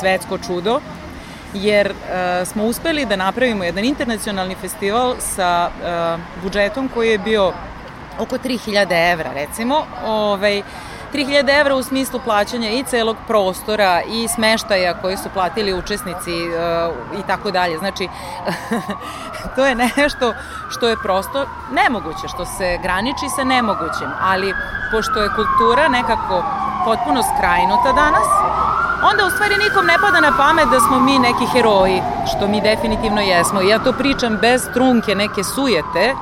svetsko 0.00 0.38
čudo, 0.38 0.80
jer 1.54 1.90
uh, 1.90 2.48
smo 2.48 2.64
uspeli 2.64 3.06
da 3.06 3.16
napravimo 3.16 3.64
jedan 3.64 3.84
internacionalni 3.84 4.54
festival 4.54 5.14
sa 5.20 5.70
uh, 5.70 6.42
budžetom 6.42 6.88
koji 6.94 7.10
je 7.10 7.18
bio 7.18 7.52
oko 8.18 8.38
3000 8.38 9.12
evra 9.12 9.32
recimo, 9.34 9.86
ovaj, 10.06 10.62
3000 11.12 11.60
evra 11.60 11.74
u 11.74 11.82
smislu 11.82 12.20
plaćanja 12.24 12.70
i 12.70 12.84
celog 12.84 13.16
prostora 13.26 14.02
i 14.02 14.28
smeštaja 14.28 14.94
koji 15.00 15.16
su 15.16 15.28
platili 15.34 15.74
učesnici 15.74 16.34
uh, 16.48 17.18
i 17.20 17.22
tako 17.26 17.50
dalje. 17.50 17.78
Znači, 17.78 18.08
to 19.56 19.66
je 19.66 19.74
nešto 19.74 20.34
što 20.70 20.88
je 20.88 21.02
prosto 21.02 21.46
nemoguće, 21.72 22.28
što 22.28 22.44
se 22.44 22.78
graniči 22.82 23.28
sa 23.36 23.44
nemogućim, 23.44 24.08
ali 24.20 24.54
pošto 24.90 25.22
je 25.22 25.34
kultura 25.36 25.88
nekako 25.88 26.44
potpuno 26.84 27.22
skrajnuta 27.22 27.92
danas, 27.92 28.28
onda 29.10 29.26
u 29.26 29.30
stvari 29.30 29.56
nikom 29.56 29.86
ne 29.86 29.96
pada 30.00 30.20
na 30.20 30.32
pamet 30.36 30.68
da 30.70 30.80
smo 30.80 31.00
mi 31.00 31.18
neki 31.18 31.46
heroji, 31.52 32.02
što 32.30 32.48
mi 32.48 32.60
definitivno 32.60 33.20
jesmo. 33.20 33.60
Ja 33.60 33.78
to 33.78 33.92
pričam 33.92 34.36
bez 34.36 34.68
trunke 34.74 35.14
neke 35.14 35.44
sujete, 35.44 36.14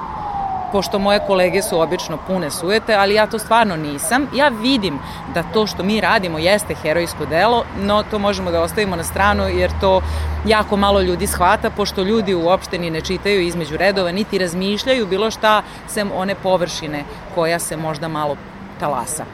pošto 0.72 0.98
moje 0.98 1.20
kolege 1.26 1.62
su 1.62 1.80
obično 1.80 2.18
pune 2.26 2.50
sujete, 2.50 2.94
ali 2.94 3.14
ja 3.14 3.26
to 3.26 3.38
stvarno 3.38 3.76
nisam. 3.76 4.26
Ja 4.34 4.48
vidim 4.48 4.98
da 5.34 5.42
to 5.42 5.66
što 5.66 5.82
mi 5.82 6.00
radimo 6.00 6.38
jeste 6.38 6.74
herojsko 6.74 7.26
delo, 7.26 7.64
no 7.80 8.02
to 8.10 8.18
možemo 8.18 8.50
da 8.50 8.62
ostavimo 8.62 8.96
na 8.96 9.04
stranu 9.04 9.48
jer 9.48 9.70
to 9.80 10.02
jako 10.46 10.76
malo 10.76 11.00
ljudi 11.00 11.26
shvata, 11.26 11.70
pošto 11.70 12.02
ljudi 12.02 12.34
uopšte 12.34 12.78
ni 12.78 12.90
ne 12.90 13.00
čitaju 13.00 13.40
između 13.40 13.76
redova, 13.76 14.12
niti 14.12 14.38
razmišljaju 14.38 15.06
bilo 15.06 15.30
šta 15.30 15.62
sem 15.88 16.10
one 16.14 16.34
površine 16.34 17.04
koja 17.34 17.58
se 17.58 17.76
možda 17.76 18.08
malo 18.08 18.36
talasa. 18.80 19.24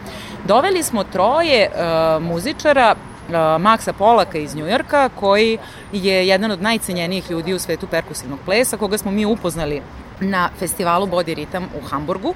Doveli 0.44 0.83
smo 0.83 1.05
troje 1.05 1.70
uh, 1.70 2.22
muzičara 2.22 2.94
uh, 2.94 3.62
Maksa 3.62 3.92
Polaka 3.92 4.38
iz 4.38 4.55
Njujorka, 4.57 5.09
koji 5.09 5.59
je 5.92 6.29
jedan 6.29 6.51
od 6.51 6.62
najcenjenijih 6.62 7.31
ljudi 7.31 7.55
u 7.55 7.59
svetu 7.59 7.87
perkusivnog 7.87 8.38
plesa, 8.44 8.77
koga 8.77 8.99
smo 8.99 9.11
mi 9.11 9.27
upoznali 9.27 9.83
na 10.20 10.50
festivalu 10.59 11.07
Body 11.07 11.35
Rhythm 11.35 11.64
u 11.83 11.88
Hamburgu. 11.88 12.35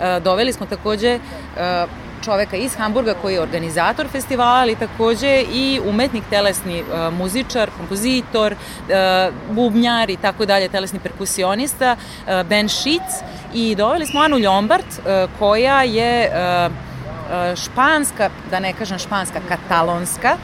E, 0.00 0.20
doveli 0.20 0.52
smo 0.52 0.66
takođe 0.66 1.08
e, 1.08 1.20
čoveka 2.24 2.56
iz 2.56 2.76
Hamburga 2.76 3.14
koji 3.22 3.34
je 3.34 3.40
organizator 3.40 4.08
festivala, 4.08 4.60
ali 4.60 4.76
takođe 4.76 5.44
i 5.52 5.80
umetnik, 5.86 6.24
telesni 6.30 6.78
e, 6.78 7.10
muzičar, 7.10 7.70
kompozitor, 7.76 8.54
bubnjar 9.50 10.10
i 10.10 10.16
tako 10.16 10.46
dalje, 10.46 10.68
telesni 10.68 10.98
perkusionista, 10.98 11.96
Ben 12.48 12.68
Schitz 12.68 13.22
i 13.54 13.74
doveli 13.74 14.06
smo 14.06 14.20
Anu 14.20 14.38
Ljombart 14.38 14.86
koja 15.38 15.82
je 15.82 16.30
španska, 17.56 18.30
da 18.50 18.60
ne 18.60 18.72
kažem 18.72 18.98
španska, 18.98 19.40
katalonska 19.48 20.36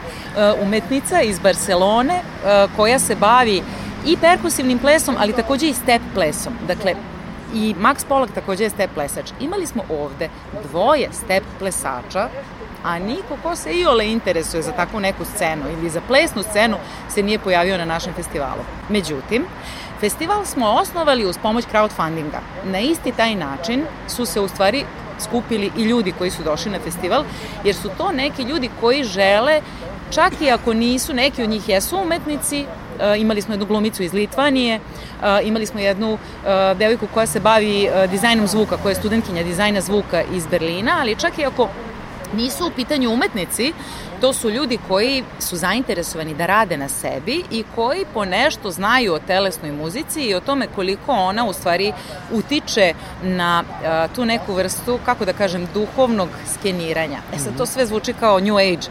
umetnica 0.61 1.21
iz 1.21 1.39
Barcelone 1.39 2.21
koja 2.75 2.99
se 2.99 3.15
bavi 3.15 3.63
i 4.05 4.17
perkusivnim 4.17 4.79
plesom, 4.79 5.15
ali 5.19 5.33
takođe 5.33 5.67
i 5.67 5.73
step 5.73 6.01
plesom. 6.13 6.53
Dakle, 6.67 6.95
i 7.53 7.75
Max 7.81 8.05
Polak 8.07 8.31
takođe 8.31 8.63
je 8.63 8.69
step 8.69 8.91
plesač. 8.93 9.31
Imali 9.39 9.67
smo 9.67 9.83
ovde 9.89 10.29
dvoje 10.69 11.09
step 11.11 11.43
plesača, 11.59 12.29
a 12.83 12.99
niko 12.99 13.37
ko 13.43 13.55
se 13.55 13.71
i 13.73 13.85
ole 13.85 14.11
interesuje 14.11 14.63
za 14.63 14.71
takvu 14.71 14.99
neku 14.99 15.25
scenu 15.25 15.63
ili 15.71 15.89
za 15.89 16.01
plesnu 16.07 16.43
scenu 16.43 16.77
se 17.09 17.23
nije 17.23 17.39
pojavio 17.39 17.77
na 17.77 17.85
našem 17.85 18.13
festivalu. 18.13 18.61
Međutim, 18.89 19.45
festival 19.99 20.45
smo 20.45 20.67
osnovali 20.67 21.25
uz 21.25 21.37
pomoć 21.37 21.65
crowdfundinga. 21.73 22.39
Na 22.63 22.79
isti 22.79 23.11
taj 23.11 23.35
način 23.35 23.83
su 24.07 24.25
se 24.25 24.41
u 24.41 24.47
stvari 24.47 24.85
skupili 25.19 25.71
i 25.77 25.83
ljudi 25.83 26.13
koji 26.17 26.31
su 26.31 26.43
došli 26.43 26.71
na 26.71 26.79
festival, 26.79 27.23
jer 27.63 27.75
su 27.75 27.89
to 27.97 28.11
neki 28.11 28.43
ljudi 28.43 28.69
koji 28.79 29.03
žele, 29.03 29.61
čak 30.09 30.33
i 30.41 30.51
ako 30.51 30.73
nisu, 30.73 31.13
neki 31.13 31.43
od 31.43 31.49
njih 31.49 31.69
jesu 31.69 31.97
umetnici, 31.97 32.65
imali 33.17 33.41
smo 33.41 33.53
jednu 33.53 33.65
glumicu 33.65 34.03
iz 34.03 34.13
Litvanije, 34.13 34.75
eh, 34.75 35.39
imali 35.43 35.65
smo 35.65 35.79
jednu 35.79 36.13
eh, 36.13 36.75
devojku 36.75 37.07
koja 37.13 37.25
se 37.27 37.39
bavi 37.39 37.89
dizajnom 38.11 38.47
zvuka, 38.47 38.77
koja 38.77 38.91
je 38.91 38.95
studentkinja 38.95 39.43
dizajna 39.43 39.81
zvuka 39.81 40.23
iz 40.33 40.47
Berlina, 40.47 40.97
ali 40.99 41.15
čak 41.15 41.39
i 41.39 41.45
ako 41.45 41.69
nisu 42.33 42.67
u 42.67 42.71
pitanju 42.71 43.13
umetnici, 43.13 43.73
to 44.21 44.33
su 44.33 44.49
ljudi 44.49 44.79
koji 44.87 45.23
su 45.39 45.57
zainteresovani 45.57 46.33
da 46.33 46.45
rade 46.45 46.77
na 46.77 46.89
sebi 46.89 47.43
i 47.51 47.63
koji 47.75 48.05
po 48.13 48.25
nešto 48.25 48.71
znaju 48.71 49.13
o 49.13 49.19
telesnoj 49.19 49.71
muzici 49.71 50.21
i 50.21 50.33
o 50.35 50.39
tome 50.39 50.67
koliko 50.75 51.11
ona 51.11 51.45
u 51.45 51.53
stvari 51.53 51.93
utiče 52.31 52.93
na 53.23 53.63
uh, 53.63 54.15
tu 54.15 54.25
neku 54.25 54.53
vrstu, 54.53 54.99
kako 55.05 55.25
da 55.25 55.33
kažem, 55.33 55.67
duhovnog 55.73 56.29
skeniranja. 56.53 57.17
E 57.33 57.37
sad 57.37 57.57
to 57.57 57.65
sve 57.65 57.85
zvuči 57.85 58.13
kao 58.13 58.39
new 58.39 58.57
age. 58.57 58.87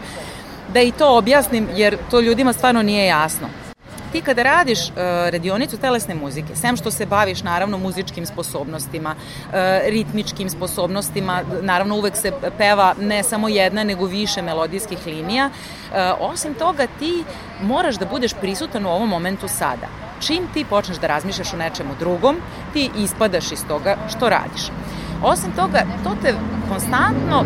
Da 0.73 0.81
i 0.81 0.91
to 0.91 1.17
objasnim 1.17 1.67
jer 1.75 1.97
to 2.11 2.19
ljudima 2.19 2.53
stvarno 2.53 2.81
nije 2.81 3.05
jasno. 3.05 3.47
Ti 4.11 4.21
kada 4.21 4.43
radiš 4.43 4.79
uh, 4.89 4.95
radionicu 5.29 5.77
telesne 5.77 6.15
muzike, 6.15 6.55
sem 6.55 6.77
što 6.77 6.91
se 6.91 7.05
baviš 7.05 7.43
naravno 7.43 7.77
muzičkim 7.77 8.25
sposobnostima, 8.25 9.15
uh, 9.15 9.53
ritmičkim 9.85 10.49
sposobnostima, 10.49 11.41
naravno 11.61 11.95
uvek 11.95 12.15
se 12.15 12.31
peva 12.57 12.93
ne 12.99 13.23
samo 13.23 13.49
jedna 13.49 13.83
nego 13.83 14.05
više 14.05 14.41
melodijskih 14.41 14.97
linija, 15.05 15.49
uh, 15.49 15.95
osim 16.19 16.53
toga 16.53 16.87
ti 16.99 17.23
moraš 17.61 17.95
da 17.95 18.05
budeš 18.05 18.33
prisutan 18.33 18.85
u 18.85 18.89
ovom 18.89 19.09
momentu 19.09 19.47
sada. 19.47 19.87
Čim 20.19 20.43
ti 20.53 20.65
počneš 20.65 20.97
da 20.97 21.07
razmišljaš 21.07 21.53
o 21.53 21.57
nečemu 21.57 21.89
drugom, 21.99 22.35
ti 22.73 22.89
ispadaš 22.97 23.51
iz 23.51 23.65
toga 23.67 23.97
što 24.09 24.29
radiš. 24.29 24.61
Osim 25.23 25.51
toga, 25.51 25.83
to 26.03 26.09
te 26.21 26.33
konstantno 26.69 27.45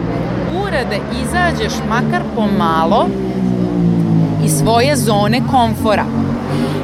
ura 0.63 0.83
da 0.83 0.95
izađeš 1.23 1.73
makar 1.89 2.21
pomalo 2.35 3.07
iz 4.45 4.59
svoje 4.59 4.95
zone 4.95 5.41
komfora. 5.51 6.05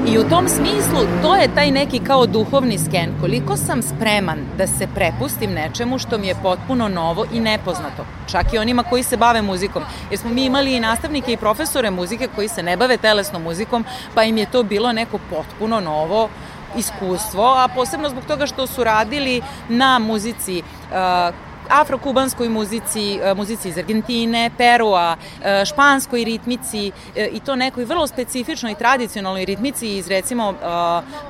I 0.08 0.17
u 0.17 0.30
tom 0.30 0.50
smislu 0.50 1.00
to 1.21 1.36
je 1.36 1.56
taj 1.56 1.71
neki 1.71 2.00
kao 2.00 2.26
duhovni 2.26 2.78
sken. 2.78 3.10
Koliko 3.21 3.58
sam 3.58 3.82
spreman 3.82 4.39
da 4.58 4.67
se 4.67 4.88
prepustim 4.95 5.52
nečemu 5.52 6.00
što 6.00 6.17
mi 6.17 6.28
je 6.28 6.36
potpuno 6.43 6.89
novo 6.89 7.26
i 7.34 7.39
nepoznato. 7.39 8.06
Čak 8.32 8.54
i 8.54 8.58
onima 8.58 8.84
koji 8.84 9.04
se 9.04 9.17
bave 9.17 9.41
muzikom. 9.41 9.84
Jer 10.10 10.19
smo 10.19 10.30
mi 10.30 10.45
imali 10.45 10.76
i 10.76 10.80
nastavnike 10.80 11.34
i 11.34 11.38
profesore 11.38 11.91
muzike 11.91 12.28
koji 12.36 12.47
se 12.47 12.63
ne 12.63 12.78
bave 12.78 12.97
telesnom 12.97 13.43
muzikom, 13.43 13.86
pa 14.15 14.24
im 14.24 14.38
je 14.38 14.52
to 14.52 14.63
bilo 14.63 14.91
neko 14.91 15.19
potpuno 15.30 15.80
novo 15.80 16.30
iskustvo, 16.78 17.43
a 17.43 17.67
posebno 17.76 18.10
zbog 18.10 18.24
toga 18.26 18.45
što 18.45 18.67
su 18.67 18.84
radili 18.84 19.41
na 19.69 20.00
muzici 20.00 20.62
uh, 20.62 21.51
afrokubanskoj 21.72 22.50
muzici, 22.50 23.20
e, 23.24 23.34
muzici 23.34 23.70
iz 23.70 23.78
Argentine, 23.78 24.52
Perua, 24.58 25.18
e, 25.44 25.66
španskoj 25.66 26.24
ritmici 26.24 26.92
e, 27.16 27.26
i 27.26 27.40
to 27.40 27.56
nekoj 27.56 27.86
vrlo 27.86 28.08
specifičnoj 28.08 28.76
tradicionalnoj 28.76 29.46
ritmici 29.46 29.98
iz 29.98 30.08
recimo 30.08 30.54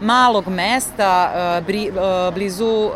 malog 0.02 0.48
mesta 0.48 1.32
blizu 2.34 2.92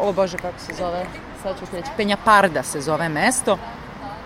o 0.00 0.12
bože 0.12 0.36
kako 0.36 0.58
se 0.58 0.74
zove 0.74 1.06
sad 1.42 1.58
ću 1.58 1.64
reći 1.72 1.88
Penjaparda 1.96 2.62
se 2.62 2.80
zove 2.80 3.08
mesto. 3.08 3.58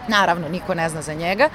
Naravno 0.09 0.49
niko 0.49 0.75
ne 0.75 0.89
zna 0.89 1.03
za 1.03 1.15
njega 1.15 1.49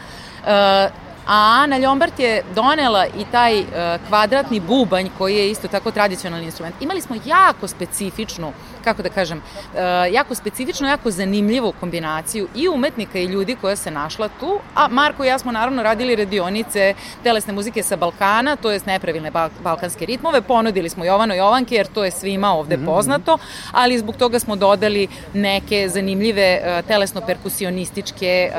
a 1.28 1.62
Ana 1.64 1.78
Ljombart 1.78 2.20
je 2.20 2.44
donela 2.56 3.06
i 3.06 3.26
taj 3.32 3.60
uh, 3.60 3.68
kvadratni 4.08 4.60
bubanj 4.60 5.10
koji 5.18 5.36
je 5.36 5.52
isto 5.52 5.68
tako 5.68 5.92
tradicionalni 5.92 6.46
instrument. 6.46 6.76
Imali 6.82 7.02
smo 7.02 7.16
jako 7.26 7.68
specifičnu, 7.68 8.52
kako 8.84 9.02
da 9.02 9.10
kažem, 9.10 9.38
uh, 9.38 9.80
jako 10.12 10.36
specifičnu, 10.36 10.88
jako 10.88 11.12
zanimljivu 11.12 11.74
kombinaciju 11.80 12.48
i 12.56 12.68
umetnika 12.68 13.20
i 13.20 13.26
ljudi 13.26 13.56
koja 13.62 13.76
se 13.76 13.92
našla 13.92 14.30
tu, 14.40 14.60
a 14.76 14.88
Marko 14.88 15.24
i 15.24 15.28
ja 15.28 15.40
smo 15.40 15.52
naravno 15.52 15.84
radili 15.84 16.16
radionice 16.16 16.94
telesne 17.24 17.54
muzike 17.54 17.84
sa 17.84 17.96
Balkana, 17.96 18.56
to 18.56 18.72
je 18.72 18.80
nepravilne 18.86 19.32
bal 19.32 19.50
balkanske 19.64 20.06
ritmove, 20.06 20.42
ponudili 20.42 20.90
smo 20.90 21.06
Jovano 21.06 21.34
Jovanke 21.34 21.76
jer 21.76 21.88
to 21.88 22.04
je 22.06 22.12
svima 22.12 22.54
ovde 22.54 22.78
mm 22.78 22.84
poznato, 22.86 23.38
ali 23.72 24.00
zbog 24.00 24.16
toga 24.16 24.40
smo 24.40 24.56
dodali 24.56 25.08
neke 25.34 25.90
zanimljive 25.90 26.62
uh, 26.62 26.88
telesno-perkusionističke 26.88 28.52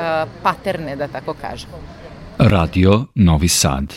paterne, 0.43 0.95
da 0.95 1.07
tako 1.07 1.33
kažem. 1.41 1.69
Radio 2.37 3.05
Novi 3.15 3.47
Sad. 3.47 3.93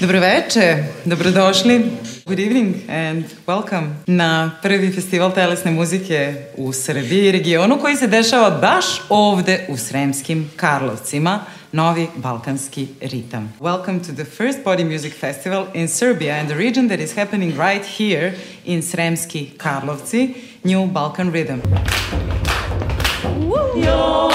Dobroveče, 0.00 0.84
dobrodošli. 1.04 1.90
Good 2.26 2.38
evening 2.38 2.74
and 2.88 3.24
welcome 3.46 3.88
na 4.06 4.50
prvi 4.62 4.92
festival 4.92 5.34
telesne 5.34 5.70
muzike 5.70 6.34
u 6.56 6.72
Srbiji 6.72 7.28
i 7.28 7.32
regionu 7.32 7.78
koji 7.78 7.96
se 7.96 8.06
dešava 8.06 8.50
baš 8.50 8.84
ovde 9.08 9.66
u 9.68 9.76
Sremskim 9.76 10.50
Karlovcima, 10.56 11.40
Novi 11.72 12.06
Balkanski 12.16 12.88
ritam. 13.00 13.54
Welcome 13.60 13.98
to 13.98 14.12
the 14.12 14.24
first 14.24 14.58
Body 14.64 14.84
Music 14.84 15.14
Festival 15.20 15.66
in 15.74 15.88
Serbia 15.88 16.34
and 16.34 16.48
the 16.48 16.56
region 16.56 16.88
that 16.88 17.00
is 17.00 17.16
happening 17.16 17.58
right 17.58 17.86
here 17.98 18.32
in 18.64 18.82
Sremski 18.82 19.56
Karlovci, 19.56 20.34
New 20.64 20.86
Balkan 20.86 21.32
Rhythm. 21.32 21.60
Woo! 23.38 24.28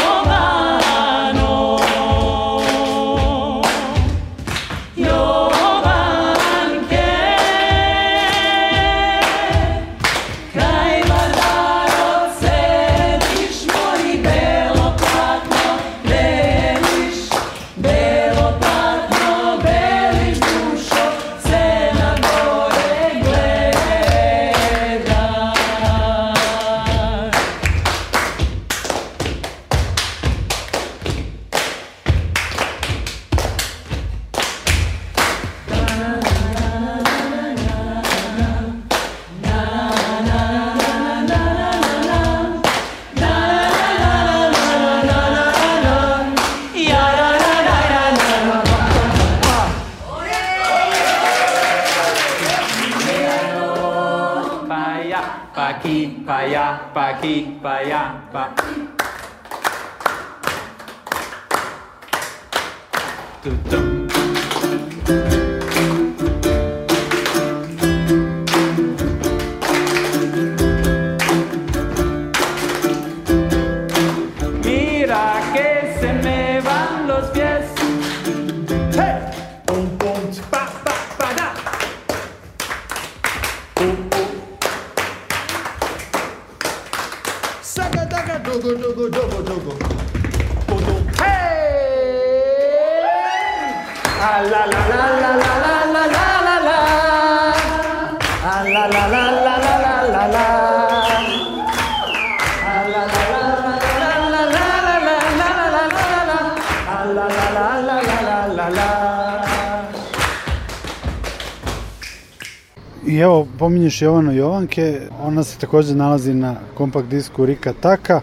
I 113.08 113.18
evo, 113.18 113.48
pominješ 113.60 114.02
Jovano 114.02 114.32
Jovanke, 114.32 115.02
ona 115.22 115.44
se 115.44 115.60
takođe 115.60 115.96
nalazi 115.96 116.34
na 116.34 116.56
kompakt 116.78 117.08
disku 117.08 117.46
Rika 117.46 117.74
Taka. 117.74 118.22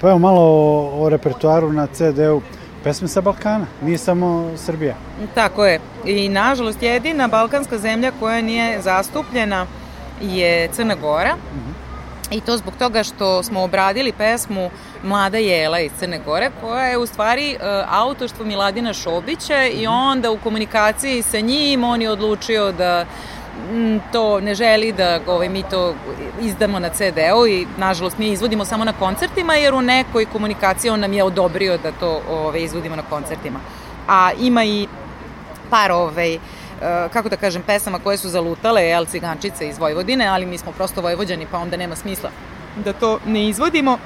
Pa 0.00 0.08
evo 0.08 0.18
malo 0.18 0.40
o, 0.40 1.04
o 1.04 1.08
repertuaru 1.08 1.72
na 1.72 1.86
CD-u 1.86 2.42
pesme 2.84 3.08
sa 3.08 3.20
Balkana, 3.20 3.66
nije 3.82 3.98
samo 3.98 4.50
Srbija. 4.56 4.94
Tako 5.34 5.66
je. 5.66 5.80
I 6.04 6.28
nažalost 6.28 6.82
jedina 6.82 7.28
balkanska 7.28 7.78
zemlja 7.78 8.12
koja 8.20 8.42
nije 8.42 8.82
zastupljena 8.82 9.66
je 10.22 10.68
Crna 10.72 10.94
Gora. 10.94 11.34
Uh 11.34 11.56
mhm. 11.56 11.70
-huh. 11.70 11.87
I 12.30 12.40
to 12.40 12.56
zbog 12.56 12.74
toga 12.78 13.02
što 13.02 13.42
smo 13.42 13.62
obradili 13.62 14.12
pesmu 14.12 14.70
Mlada 15.02 15.38
Jela 15.38 15.80
iz 15.80 15.92
Crne 15.98 16.18
Gore, 16.18 16.50
koja 16.60 16.84
je 16.84 16.98
u 16.98 17.06
stvari 17.06 17.56
uh, 17.56 17.62
autoštvo 17.88 18.44
Miladina 18.44 18.92
Šobića 18.92 19.66
i 19.66 19.82
mhm. 19.82 19.92
onda 19.92 20.30
u 20.30 20.38
komunikaciji 20.38 21.22
sa 21.22 21.40
njim 21.40 21.84
on 21.84 22.02
je 22.02 22.10
odlučio 22.10 22.72
da 22.72 23.06
Mm, 23.72 23.98
to 24.12 24.40
ne 24.40 24.54
želi 24.54 24.92
da 24.92 25.20
ovaj, 25.26 25.48
mi 25.48 25.62
to 25.62 25.94
izdamo 26.40 26.78
na 26.78 26.88
CD-u 26.88 27.46
i 27.46 27.66
nažalost 27.76 28.18
mi 28.18 28.28
izvodimo 28.28 28.64
samo 28.64 28.84
na 28.84 28.92
koncertima 28.92 29.54
jer 29.54 29.74
u 29.74 29.82
nekoj 29.82 30.24
komunikaciji 30.24 30.90
on 30.90 31.00
nam 31.00 31.12
je 31.12 31.24
odobrio 31.24 31.78
da 31.78 31.92
to 31.92 32.20
ovaj, 32.30 32.62
izvodimo 32.62 32.96
na 32.96 33.02
koncertima. 33.10 33.58
A 34.08 34.30
ima 34.40 34.64
i 34.64 34.86
par 35.70 35.92
ovaj, 35.92 36.38
kako 37.12 37.28
da 37.28 37.36
kažem, 37.36 37.62
pesama 37.62 37.98
koje 37.98 38.16
su 38.16 38.28
zalutale, 38.28 38.82
jel, 38.82 39.04
cigančice 39.04 39.68
iz 39.68 39.78
Vojvodine, 39.78 40.26
ali 40.26 40.46
mi 40.46 40.58
smo 40.58 40.72
prosto 40.72 41.00
vojvođani, 41.00 41.46
pa 41.50 41.58
onda 41.58 41.76
nema 41.76 41.96
smisla 41.96 42.30
da 42.84 42.92
to 42.92 43.18
ne 43.26 43.48
izvodimo. 43.48 43.98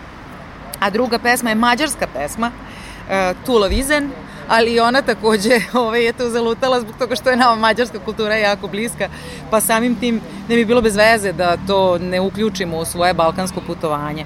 A 0.80 0.90
druga 0.90 1.18
pesma 1.18 1.50
je 1.50 1.54
mađarska 1.54 2.06
pesma, 2.14 2.50
uh, 2.50 3.44
Tula 3.46 3.66
Vizen, 3.66 4.11
ali 4.48 4.80
ona 4.80 5.02
takođe 5.02 5.61
ovaj, 5.74 6.04
je 6.04 6.12
to 6.12 6.30
zalutala 6.30 6.80
zbog 6.80 6.94
toga 6.98 7.16
što 7.16 7.30
je 7.30 7.37
nama 7.37 7.56
mađarska 7.56 7.98
kultura 7.98 8.37
jako 8.37 8.68
bliska, 8.68 9.08
pa 9.50 9.61
samim 9.61 9.94
tim 9.94 10.20
ne 10.48 10.56
bi 10.56 10.64
bilo 10.64 10.82
bez 10.82 10.96
veze 10.96 11.32
da 11.32 11.56
to 11.66 11.98
ne 11.98 12.20
uključimo 12.20 12.78
u 12.78 12.85
svoje 12.85 13.14
balkansko 13.14 13.61
putovanje. 13.66 14.24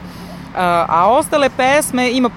A 0.58 1.08
ostale 1.10 1.50
pesme, 1.56 2.10
ima 2.10 2.30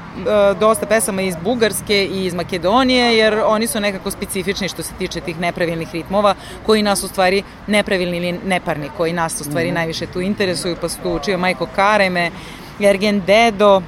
dosta 0.59 0.85
pesama 0.85 1.21
iz 1.21 1.35
Bugarske 1.43 2.05
i 2.05 2.25
iz 2.25 2.33
Makedonije, 2.33 3.17
jer 3.17 3.41
oni 3.45 3.67
su 3.67 3.79
nekako 3.79 4.11
specifični 4.11 4.69
što 4.69 4.83
se 4.83 4.93
tiče 4.97 5.21
tih 5.21 5.39
nepravilnih 5.39 5.91
ritmova, 5.93 6.35
koji 6.65 6.83
nas 6.83 7.03
u 7.03 7.07
stvari 7.07 7.43
nepravilni 7.67 8.17
ili 8.17 8.39
neparni, 8.45 8.89
koji 8.97 9.13
nas 9.13 9.41
u 9.41 9.43
stvari 9.43 9.71
mm. 9.71 9.73
najviše 9.73 10.05
tu 10.05 10.21
interesuju, 10.21 10.75
pa 10.81 10.89
su 10.89 10.97
tu 11.03 11.11
učio 11.11 11.37
Majko 11.37 11.67
Kareme, 11.75 12.31
Ergen 12.79 13.21
Dedo, 13.27 13.81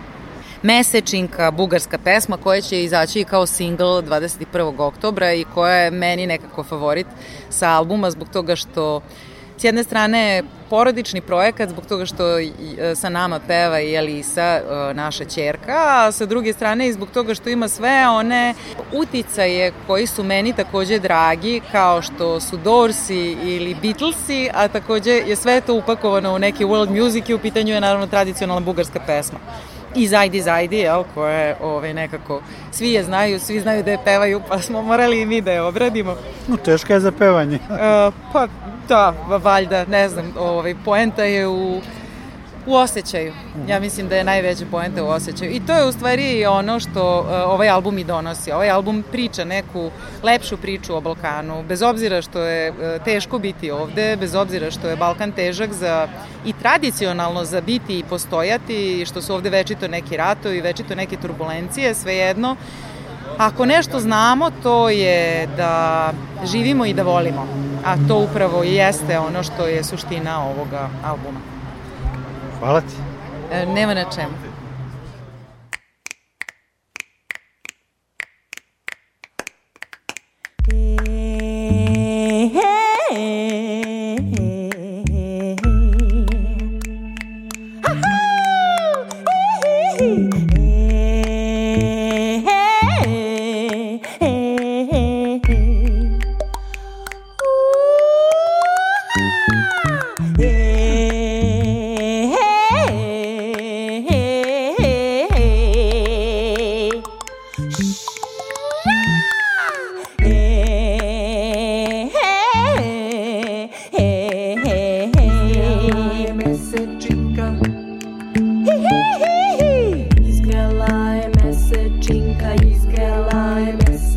Mesečinka, 0.64 1.52
bugarska 1.52 1.98
pesma 1.98 2.38
koja 2.38 2.62
će 2.62 2.84
izaći 2.84 3.24
kao 3.24 3.46
single 3.46 3.88
21. 3.88 4.82
oktobra 4.82 5.34
i 5.34 5.46
koja 5.54 5.76
je 5.76 5.92
meni 5.92 6.28
nekako 6.28 6.64
favorit 6.64 7.08
sa 7.50 7.70
albuma 7.70 8.12
zbog 8.12 8.30
toga 8.30 8.56
što 8.56 9.02
s 9.62 9.64
jedne 9.64 9.84
strane 9.84 10.44
porodični 10.70 11.22
projekat 11.22 11.70
zbog 11.70 11.86
toga 11.86 12.06
što 12.06 12.40
e, 12.40 12.50
sa 12.96 13.10
nama 13.10 13.40
peva 13.48 13.80
i 13.80 13.94
Elisa, 13.96 14.42
e, 14.42 14.94
naša 14.94 15.26
čerka, 15.26 15.76
a 15.88 16.12
sa 16.12 16.26
druge 16.26 16.54
strane 16.54 16.88
i 16.88 16.94
zbog 16.94 17.10
toga 17.10 17.34
što 17.34 17.50
ima 17.50 17.68
sve 17.68 18.10
one 18.10 18.54
uticaje 18.94 19.74
koji 19.88 20.08
su 20.08 20.24
meni 20.24 20.54
takođe 20.54 21.00
dragi, 21.00 21.62
kao 21.72 22.02
što 22.02 22.40
su 22.40 22.58
Dorsi 22.58 23.38
ili 23.44 23.76
Beatlesi, 23.82 24.50
a 24.54 24.68
takođe 24.68 25.12
je 25.12 25.36
sve 25.36 25.62
to 25.62 25.74
upakovano 25.74 26.34
u 26.36 26.40
neki 26.40 26.66
world 26.66 27.04
music 27.04 27.30
i 27.30 27.34
u 27.34 27.40
pitanju 27.40 27.74
je 27.74 27.82
naravno 27.82 28.08
tradicionalna 28.08 28.66
bugarska 28.66 29.00
pesma 29.08 29.40
i 29.96 30.08
Zajdi 30.08 30.42
Zajdi, 30.42 30.78
jel, 30.78 31.04
koje 31.14 31.56
ovaj, 31.62 31.94
nekako 31.94 32.42
svi 32.72 32.92
je 32.92 33.04
znaju, 33.04 33.40
svi 33.40 33.60
znaju 33.60 33.84
da 33.84 33.92
je 33.92 34.04
pevaju, 34.06 34.42
pa 34.50 34.60
smo 34.60 34.82
morali 34.82 35.22
i 35.22 35.26
mi 35.26 35.42
da 35.42 35.52
je 35.52 35.62
obradimo. 35.62 36.16
No, 36.48 36.58
teška 36.58 36.94
je 36.94 37.00
za 37.00 37.12
pevanje. 37.12 37.60
uh, 37.70 38.14
pa 38.34 38.48
da, 38.92 39.14
valjda, 39.38 39.86
ne 39.86 40.10
znam, 40.10 40.34
ovaj, 40.40 40.76
poenta 40.86 41.24
je 41.24 41.48
u 41.48 41.82
u 42.66 42.76
osjećaju. 42.76 43.34
Ja 43.68 43.80
mislim 43.80 44.08
da 44.08 44.16
je 44.16 44.24
najveća 44.24 44.66
poenta 44.72 45.04
u 45.04 45.08
osjećaju. 45.08 45.52
I 45.52 45.60
to 45.60 45.74
je 45.74 45.86
u 45.86 45.92
stvari 45.92 46.46
ono 46.46 46.80
što 46.80 47.20
uh, 47.20 47.28
ovaj 47.30 47.70
album 47.70 47.98
i 47.98 48.04
donosi. 48.04 48.52
Ovaj 48.52 48.70
album 48.70 49.04
priča 49.12 49.44
neku 49.44 49.92
lepšu 50.24 50.58
priču 50.58 50.96
o 50.96 51.02
Balkanu. 51.02 51.64
Bez 51.64 51.82
obzira 51.82 52.22
što 52.22 52.40
je 52.40 52.72
uh, 52.72 52.78
teško 53.06 53.40
biti 53.40 53.72
ovde, 53.72 54.18
bez 54.20 54.36
obzira 54.36 54.72
što 54.72 54.88
je 54.88 54.96
Balkan 54.96 55.32
težak 55.32 55.74
za 55.74 56.08
i 56.46 56.54
tradicionalno 56.54 57.46
za 57.46 57.62
biti 57.62 58.00
i 58.00 58.04
postojati, 58.04 59.06
što 59.06 59.22
su 59.22 59.34
ovde 59.34 59.50
večito 59.50 59.88
neki 59.88 60.18
ratovi, 60.18 60.62
večito 60.62 60.96
neke 60.96 61.18
turbulencije, 61.18 61.94
svejedno. 61.94 62.56
Ako 63.38 63.66
nešto 63.66 64.00
znamo, 64.00 64.52
to 64.64 64.90
je 64.90 65.48
da 65.58 66.14
živimo 66.46 66.86
i 66.86 66.94
da 66.94 67.04
volimo. 67.04 67.71
A 67.86 67.96
to 68.08 68.18
upravo 68.18 68.64
i 68.64 68.76
jeste 68.76 69.20
ono 69.20 69.44
što 69.44 69.68
je 69.68 69.84
suština 69.84 70.44
ovoga 70.44 70.90
albuma. 71.04 71.40
Hvala 72.60 72.82
ti. 72.82 72.96
E, 73.52 73.66
nema 73.66 73.94
na 73.94 74.06
čemu. 74.16 74.51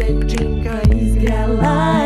dečinka 0.05 0.77
iz 1.01 1.17
grela 1.17 2.04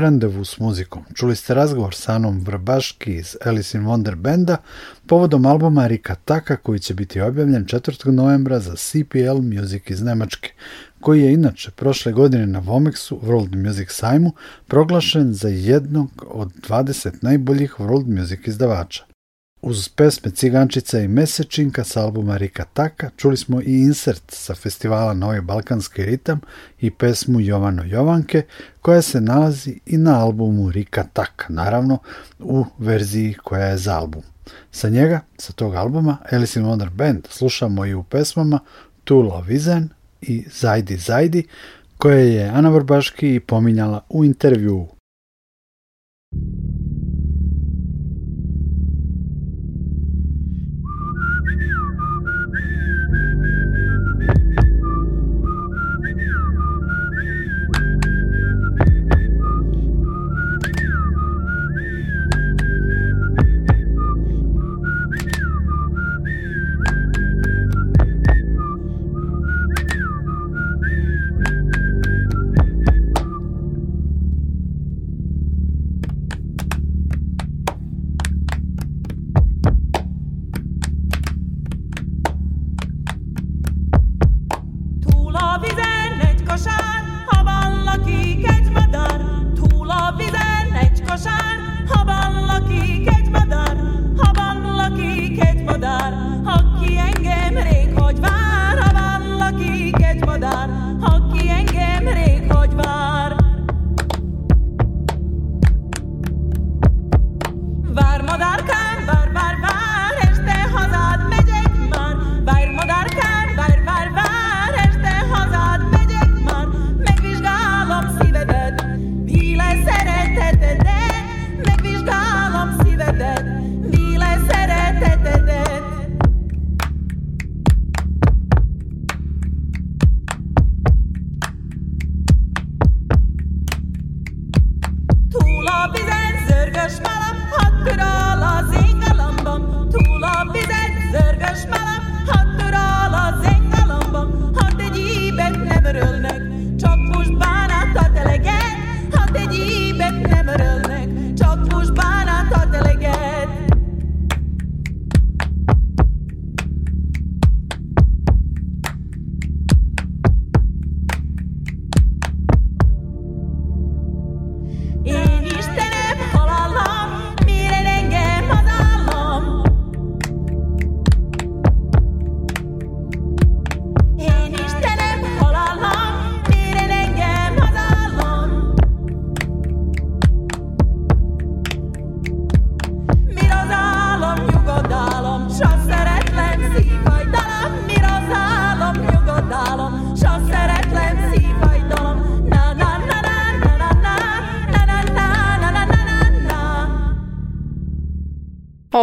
randevu 0.00 0.44
s 0.44 0.58
muzikom. 0.58 1.04
Čuli 1.14 1.36
ste 1.36 1.54
razgovor 1.54 1.94
sa 1.94 2.14
Anom 2.14 2.40
Vrbaški 2.40 3.14
iz 3.14 3.36
Alice 3.44 3.78
in 3.78 3.84
Wonder 3.84 4.14
Benda 4.14 4.56
povodom 5.06 5.46
albuma 5.46 5.86
Rika 5.86 6.14
Taka 6.14 6.56
koji 6.56 6.78
će 6.78 6.94
biti 6.94 7.20
objavljen 7.20 7.64
4. 7.64 8.10
novembra 8.10 8.60
za 8.60 8.74
CPL 8.76 9.40
Music 9.42 9.82
iz 9.86 10.02
Nemačke, 10.02 10.52
koji 11.00 11.22
je 11.22 11.32
inače 11.32 11.70
prošle 11.70 12.12
godine 12.12 12.46
na 12.46 12.60
Vomexu 12.62 13.20
World 13.20 13.66
Music 13.66 13.88
sajmu 13.90 14.32
proglašen 14.66 15.34
za 15.34 15.48
jednog 15.48 16.10
od 16.30 16.52
20 16.68 17.10
najboljih 17.22 17.74
World 17.78 18.18
Music 18.18 18.40
izdavača. 18.46 19.13
Uz 19.66 19.88
pesme 19.88 20.30
Cigančica 20.30 20.98
i 21.00 21.08
Mesečinka 21.08 21.84
sa 21.84 22.02
albuma 22.02 22.36
Rika 22.36 22.64
Taka 22.64 23.10
čuli 23.16 23.36
smo 23.36 23.60
i 23.60 23.80
insert 23.80 24.22
sa 24.28 24.54
festivala 24.54 25.14
Novi 25.14 25.40
Balkanski 25.40 26.04
ritam 26.04 26.40
i 26.80 26.90
pesmu 26.90 27.40
Jovano 27.40 27.84
Jovanke 27.84 28.42
koja 28.82 29.02
se 29.02 29.20
nalazi 29.20 29.80
i 29.86 29.96
na 29.96 30.20
albumu 30.20 30.70
Rika 30.70 31.04
Taka, 31.12 31.46
naravno 31.48 31.98
u 32.38 32.64
verziji 32.78 33.34
koja 33.44 33.66
je 33.66 33.76
za 33.76 33.96
album. 33.96 34.22
Sa 34.70 34.88
njega, 34.88 35.20
sa 35.38 35.52
tog 35.52 35.74
albuma, 35.74 36.16
Alice 36.32 36.60
in 36.60 36.66
Wonder 36.66 36.90
Band 36.90 37.26
slušamo 37.30 37.86
i 37.86 37.94
u 37.94 38.02
pesmama 38.02 38.58
Tula 39.04 39.40
Vizen 39.40 39.88
i 40.20 40.44
Zajdi 40.60 40.96
Zajdi 40.96 41.46
koje 41.98 42.34
je 42.34 42.48
Ana 42.48 42.68
Vrbaški 42.68 43.40
pominjala 43.40 44.00
u 44.08 44.24
intervjuu. 44.24 44.93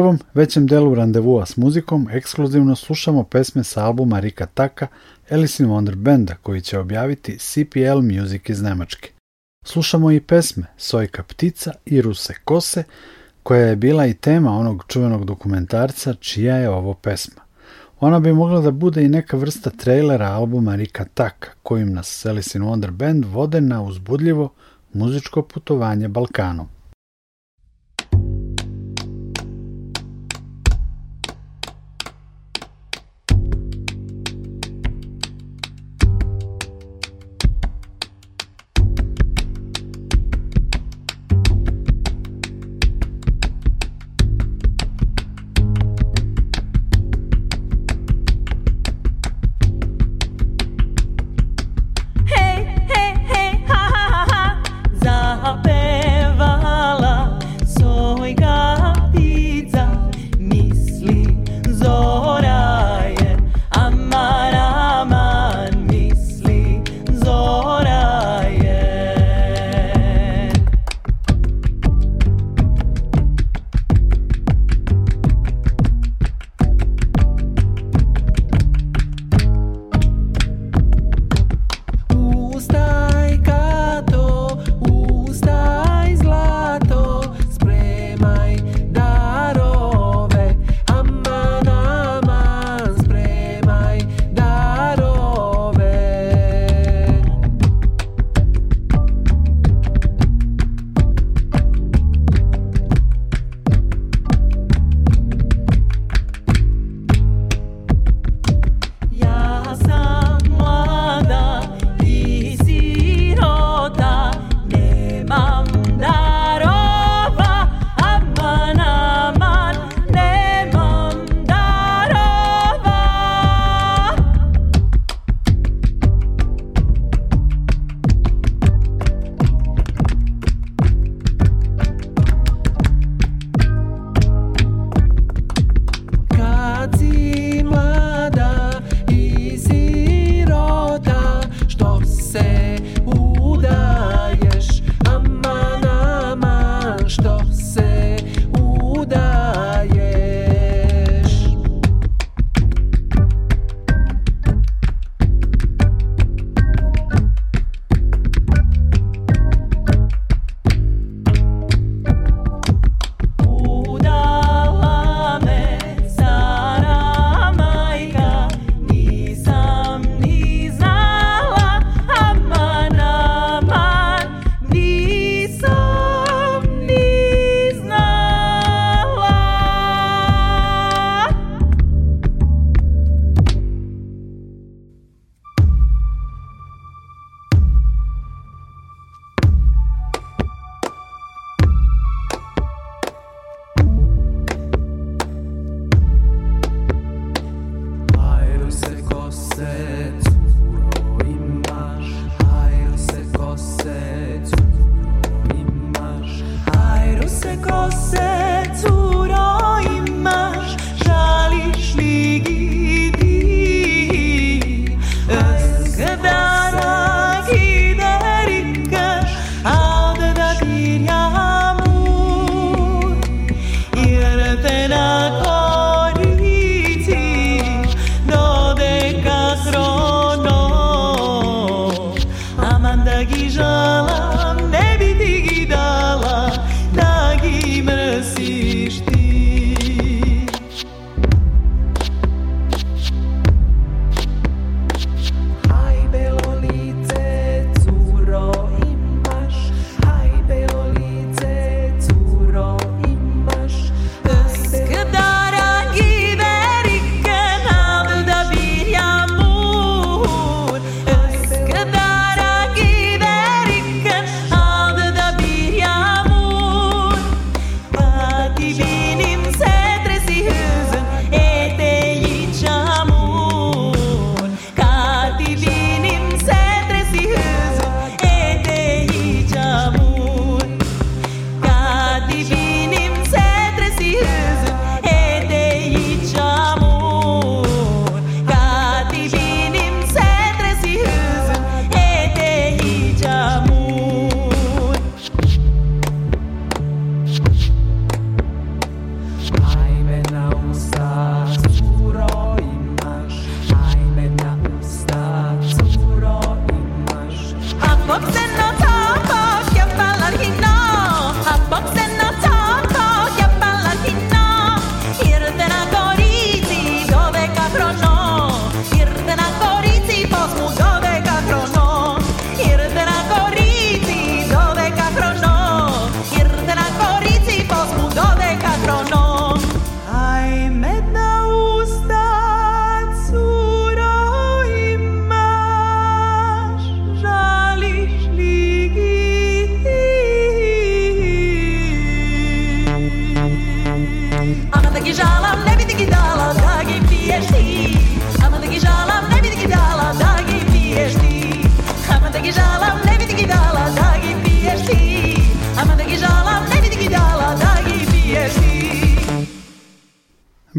Prvom 0.00 0.18
većem 0.34 0.66
delu 0.66 0.94
randevua 0.94 1.46
s 1.46 1.56
muzikom 1.56 2.08
ekskluzivno 2.10 2.76
slušamo 2.76 3.24
pesme 3.24 3.64
sa 3.64 3.84
albuma 3.84 4.20
Rika 4.20 4.46
Taka, 4.46 4.86
Alice 5.30 5.62
in 5.62 5.68
Wonder 5.68 5.94
Benda 5.94 6.34
koji 6.34 6.60
će 6.60 6.78
objaviti 6.78 7.38
CPL 7.38 8.00
Music 8.02 8.48
iz 8.48 8.62
Nemačke. 8.62 9.10
Slušamo 9.64 10.10
i 10.10 10.20
pesme 10.20 10.66
Sojka 10.76 11.22
ptica 11.22 11.72
i 11.86 12.02
Ruse 12.02 12.34
kose, 12.44 12.84
koja 13.42 13.66
je 13.66 13.76
bila 13.76 14.06
i 14.06 14.14
tema 14.14 14.50
onog 14.50 14.84
čuvenog 14.88 15.24
dokumentarca 15.24 16.14
čija 16.14 16.56
je 16.56 16.70
ovo 16.70 16.94
pesma. 16.94 17.42
Ona 18.00 18.20
bi 18.20 18.32
mogla 18.32 18.60
da 18.60 18.70
bude 18.70 19.04
i 19.04 19.08
neka 19.08 19.36
vrsta 19.36 19.70
trailera 19.70 20.26
albuma 20.26 20.74
Rika 20.74 21.04
Taka, 21.04 21.50
kojim 21.62 21.92
nas 21.92 22.26
Alice 22.26 22.58
in 22.58 22.64
Wonder 22.64 22.90
Band 22.90 23.24
vode 23.24 23.60
na 23.60 23.82
uzbudljivo 23.82 24.52
muzičko 24.92 25.42
putovanje 25.42 26.08
Balkanom. 26.08 26.79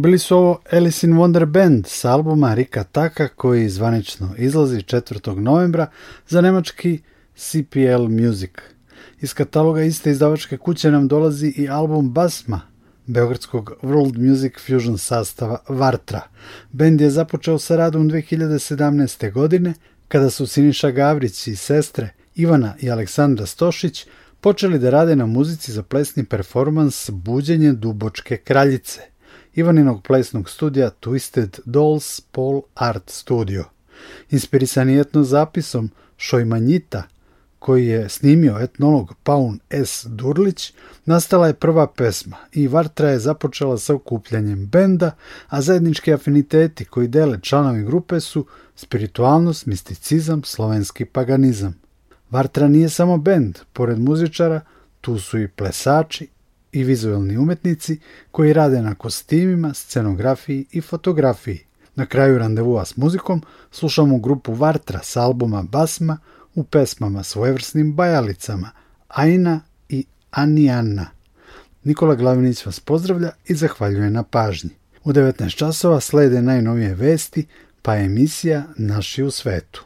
Bili 0.02 0.20
su 0.20 0.38
ovo 0.38 0.60
Alice 0.72 1.08
in 1.08 1.14
Wonder 1.14 1.46
Band 1.46 1.88
s 1.88 2.06
albuma 2.06 2.54
Rika 2.54 2.84
Taka 2.84 3.28
koji 3.28 3.70
zvanično 3.70 4.30
izlazi 4.38 4.78
4. 4.78 5.36
novembra 5.36 5.88
za 6.28 6.42
nemački 6.42 7.00
CPL 7.36 8.08
Music. 8.10 8.52
Iz 9.20 9.34
kataloga 9.34 9.82
iste 9.82 10.12
izdavačke 10.12 10.58
kuće 10.58 10.92
nam 10.92 11.08
dolazi 11.08 11.48
i 11.48 11.70
album 11.70 12.10
Basma, 12.10 12.62
beogradskog 13.06 13.74
World 13.82 14.30
Music 14.30 14.54
Fusion 14.66 14.98
sastava 14.98 15.58
Vartra. 15.68 16.22
Bend 16.72 17.02
je 17.02 17.10
započeo 17.10 17.60
sa 17.60 17.76
radom 17.76 18.10
2017. 18.10 19.32
godine, 19.32 19.74
kada 20.08 20.30
su 20.30 20.48
Siniša 20.48 20.92
Gavrić 20.92 21.48
i 21.48 21.56
sestre 21.56 22.10
Ivana 22.36 22.76
i 22.80 22.92
Aleksandra 22.92 23.46
Stošić 23.46 24.06
počeli 24.40 24.80
da 24.80 24.90
rade 24.90 25.16
na 25.16 25.26
muzici 25.26 25.72
za 25.72 25.84
plesni 25.84 26.26
performans 26.26 27.10
Buđenje 27.10 27.74
Dubočke 27.74 28.38
kraljice, 28.38 29.11
Ivaninog 29.56 30.04
plesnog 30.04 30.50
studija 30.50 30.92
Twisted 31.02 31.60
Dolls 31.66 32.22
Paul 32.22 32.62
Art 32.76 33.10
Studio. 33.10 33.66
Inspirisani 34.30 35.00
etno 35.00 35.24
zapisom 35.24 35.90
Šojmanjita, 36.18 37.04
koji 37.60 37.88
je 37.88 38.10
snimio 38.10 38.58
etnolog 38.60 39.14
Paun 39.24 39.60
S. 39.70 40.06
Durlić, 40.06 40.74
nastala 41.06 41.48
je 41.48 41.54
prva 41.54 41.88
pesma 41.88 42.38
i 42.54 42.68
Vartra 42.68 43.10
je 43.10 43.20
započela 43.20 43.78
sa 43.78 43.94
okupljanjem 43.94 44.68
benda, 44.68 45.12
a 45.48 45.62
zajednički 45.62 46.14
afiniteti 46.14 46.86
koji 46.86 47.08
dele 47.08 47.40
članovi 47.42 47.84
grupe 47.84 48.20
su 48.20 48.46
spiritualnost, 48.76 49.66
misticizam, 49.66 50.44
slovenski 50.44 51.06
paganizam. 51.06 51.80
Vartra 52.30 52.68
nije 52.68 52.90
samo 52.90 53.18
bend, 53.18 53.58
pored 53.74 54.00
muzičara, 54.00 54.62
tu 55.02 55.20
su 55.20 55.40
i 55.40 55.48
plesači 55.48 56.28
i 56.72 56.84
vizualni 56.84 57.38
umetnici 57.38 58.00
koji 58.32 58.54
rade 58.54 58.82
na 58.82 58.96
kostimima, 58.96 59.74
scenografiji 59.74 60.66
i 60.72 60.82
fotografiji. 60.82 61.60
Na 61.96 62.06
kraju 62.06 62.38
randevua 62.38 62.86
s 62.86 62.98
muzikom 62.98 63.42
slušamo 63.72 64.20
grupu 64.20 64.54
Vartra 64.54 65.00
s 65.04 65.16
albuma 65.16 65.64
Basma 65.64 66.18
u 66.56 66.64
pesmama 66.64 67.24
svojevrsnim 67.24 67.94
bajalicama 67.94 68.70
Aina 69.08 69.62
i 69.90 70.06
Anijana. 70.32 71.06
Nikola 71.84 72.16
Glavinić 72.16 72.66
vas 72.66 72.80
pozdravlja 72.80 73.32
i 73.46 73.56
zahvaljuje 73.56 74.10
na 74.10 74.24
pažnji. 74.24 74.70
U 75.04 75.12
19 75.12 75.56
časova 75.56 76.00
slede 76.00 76.42
najnovije 76.42 76.96
vesti, 76.96 77.48
pa 77.82 77.98
emisija 77.98 78.64
Naši 78.78 79.24
u 79.24 79.32
svetu. 79.32 79.86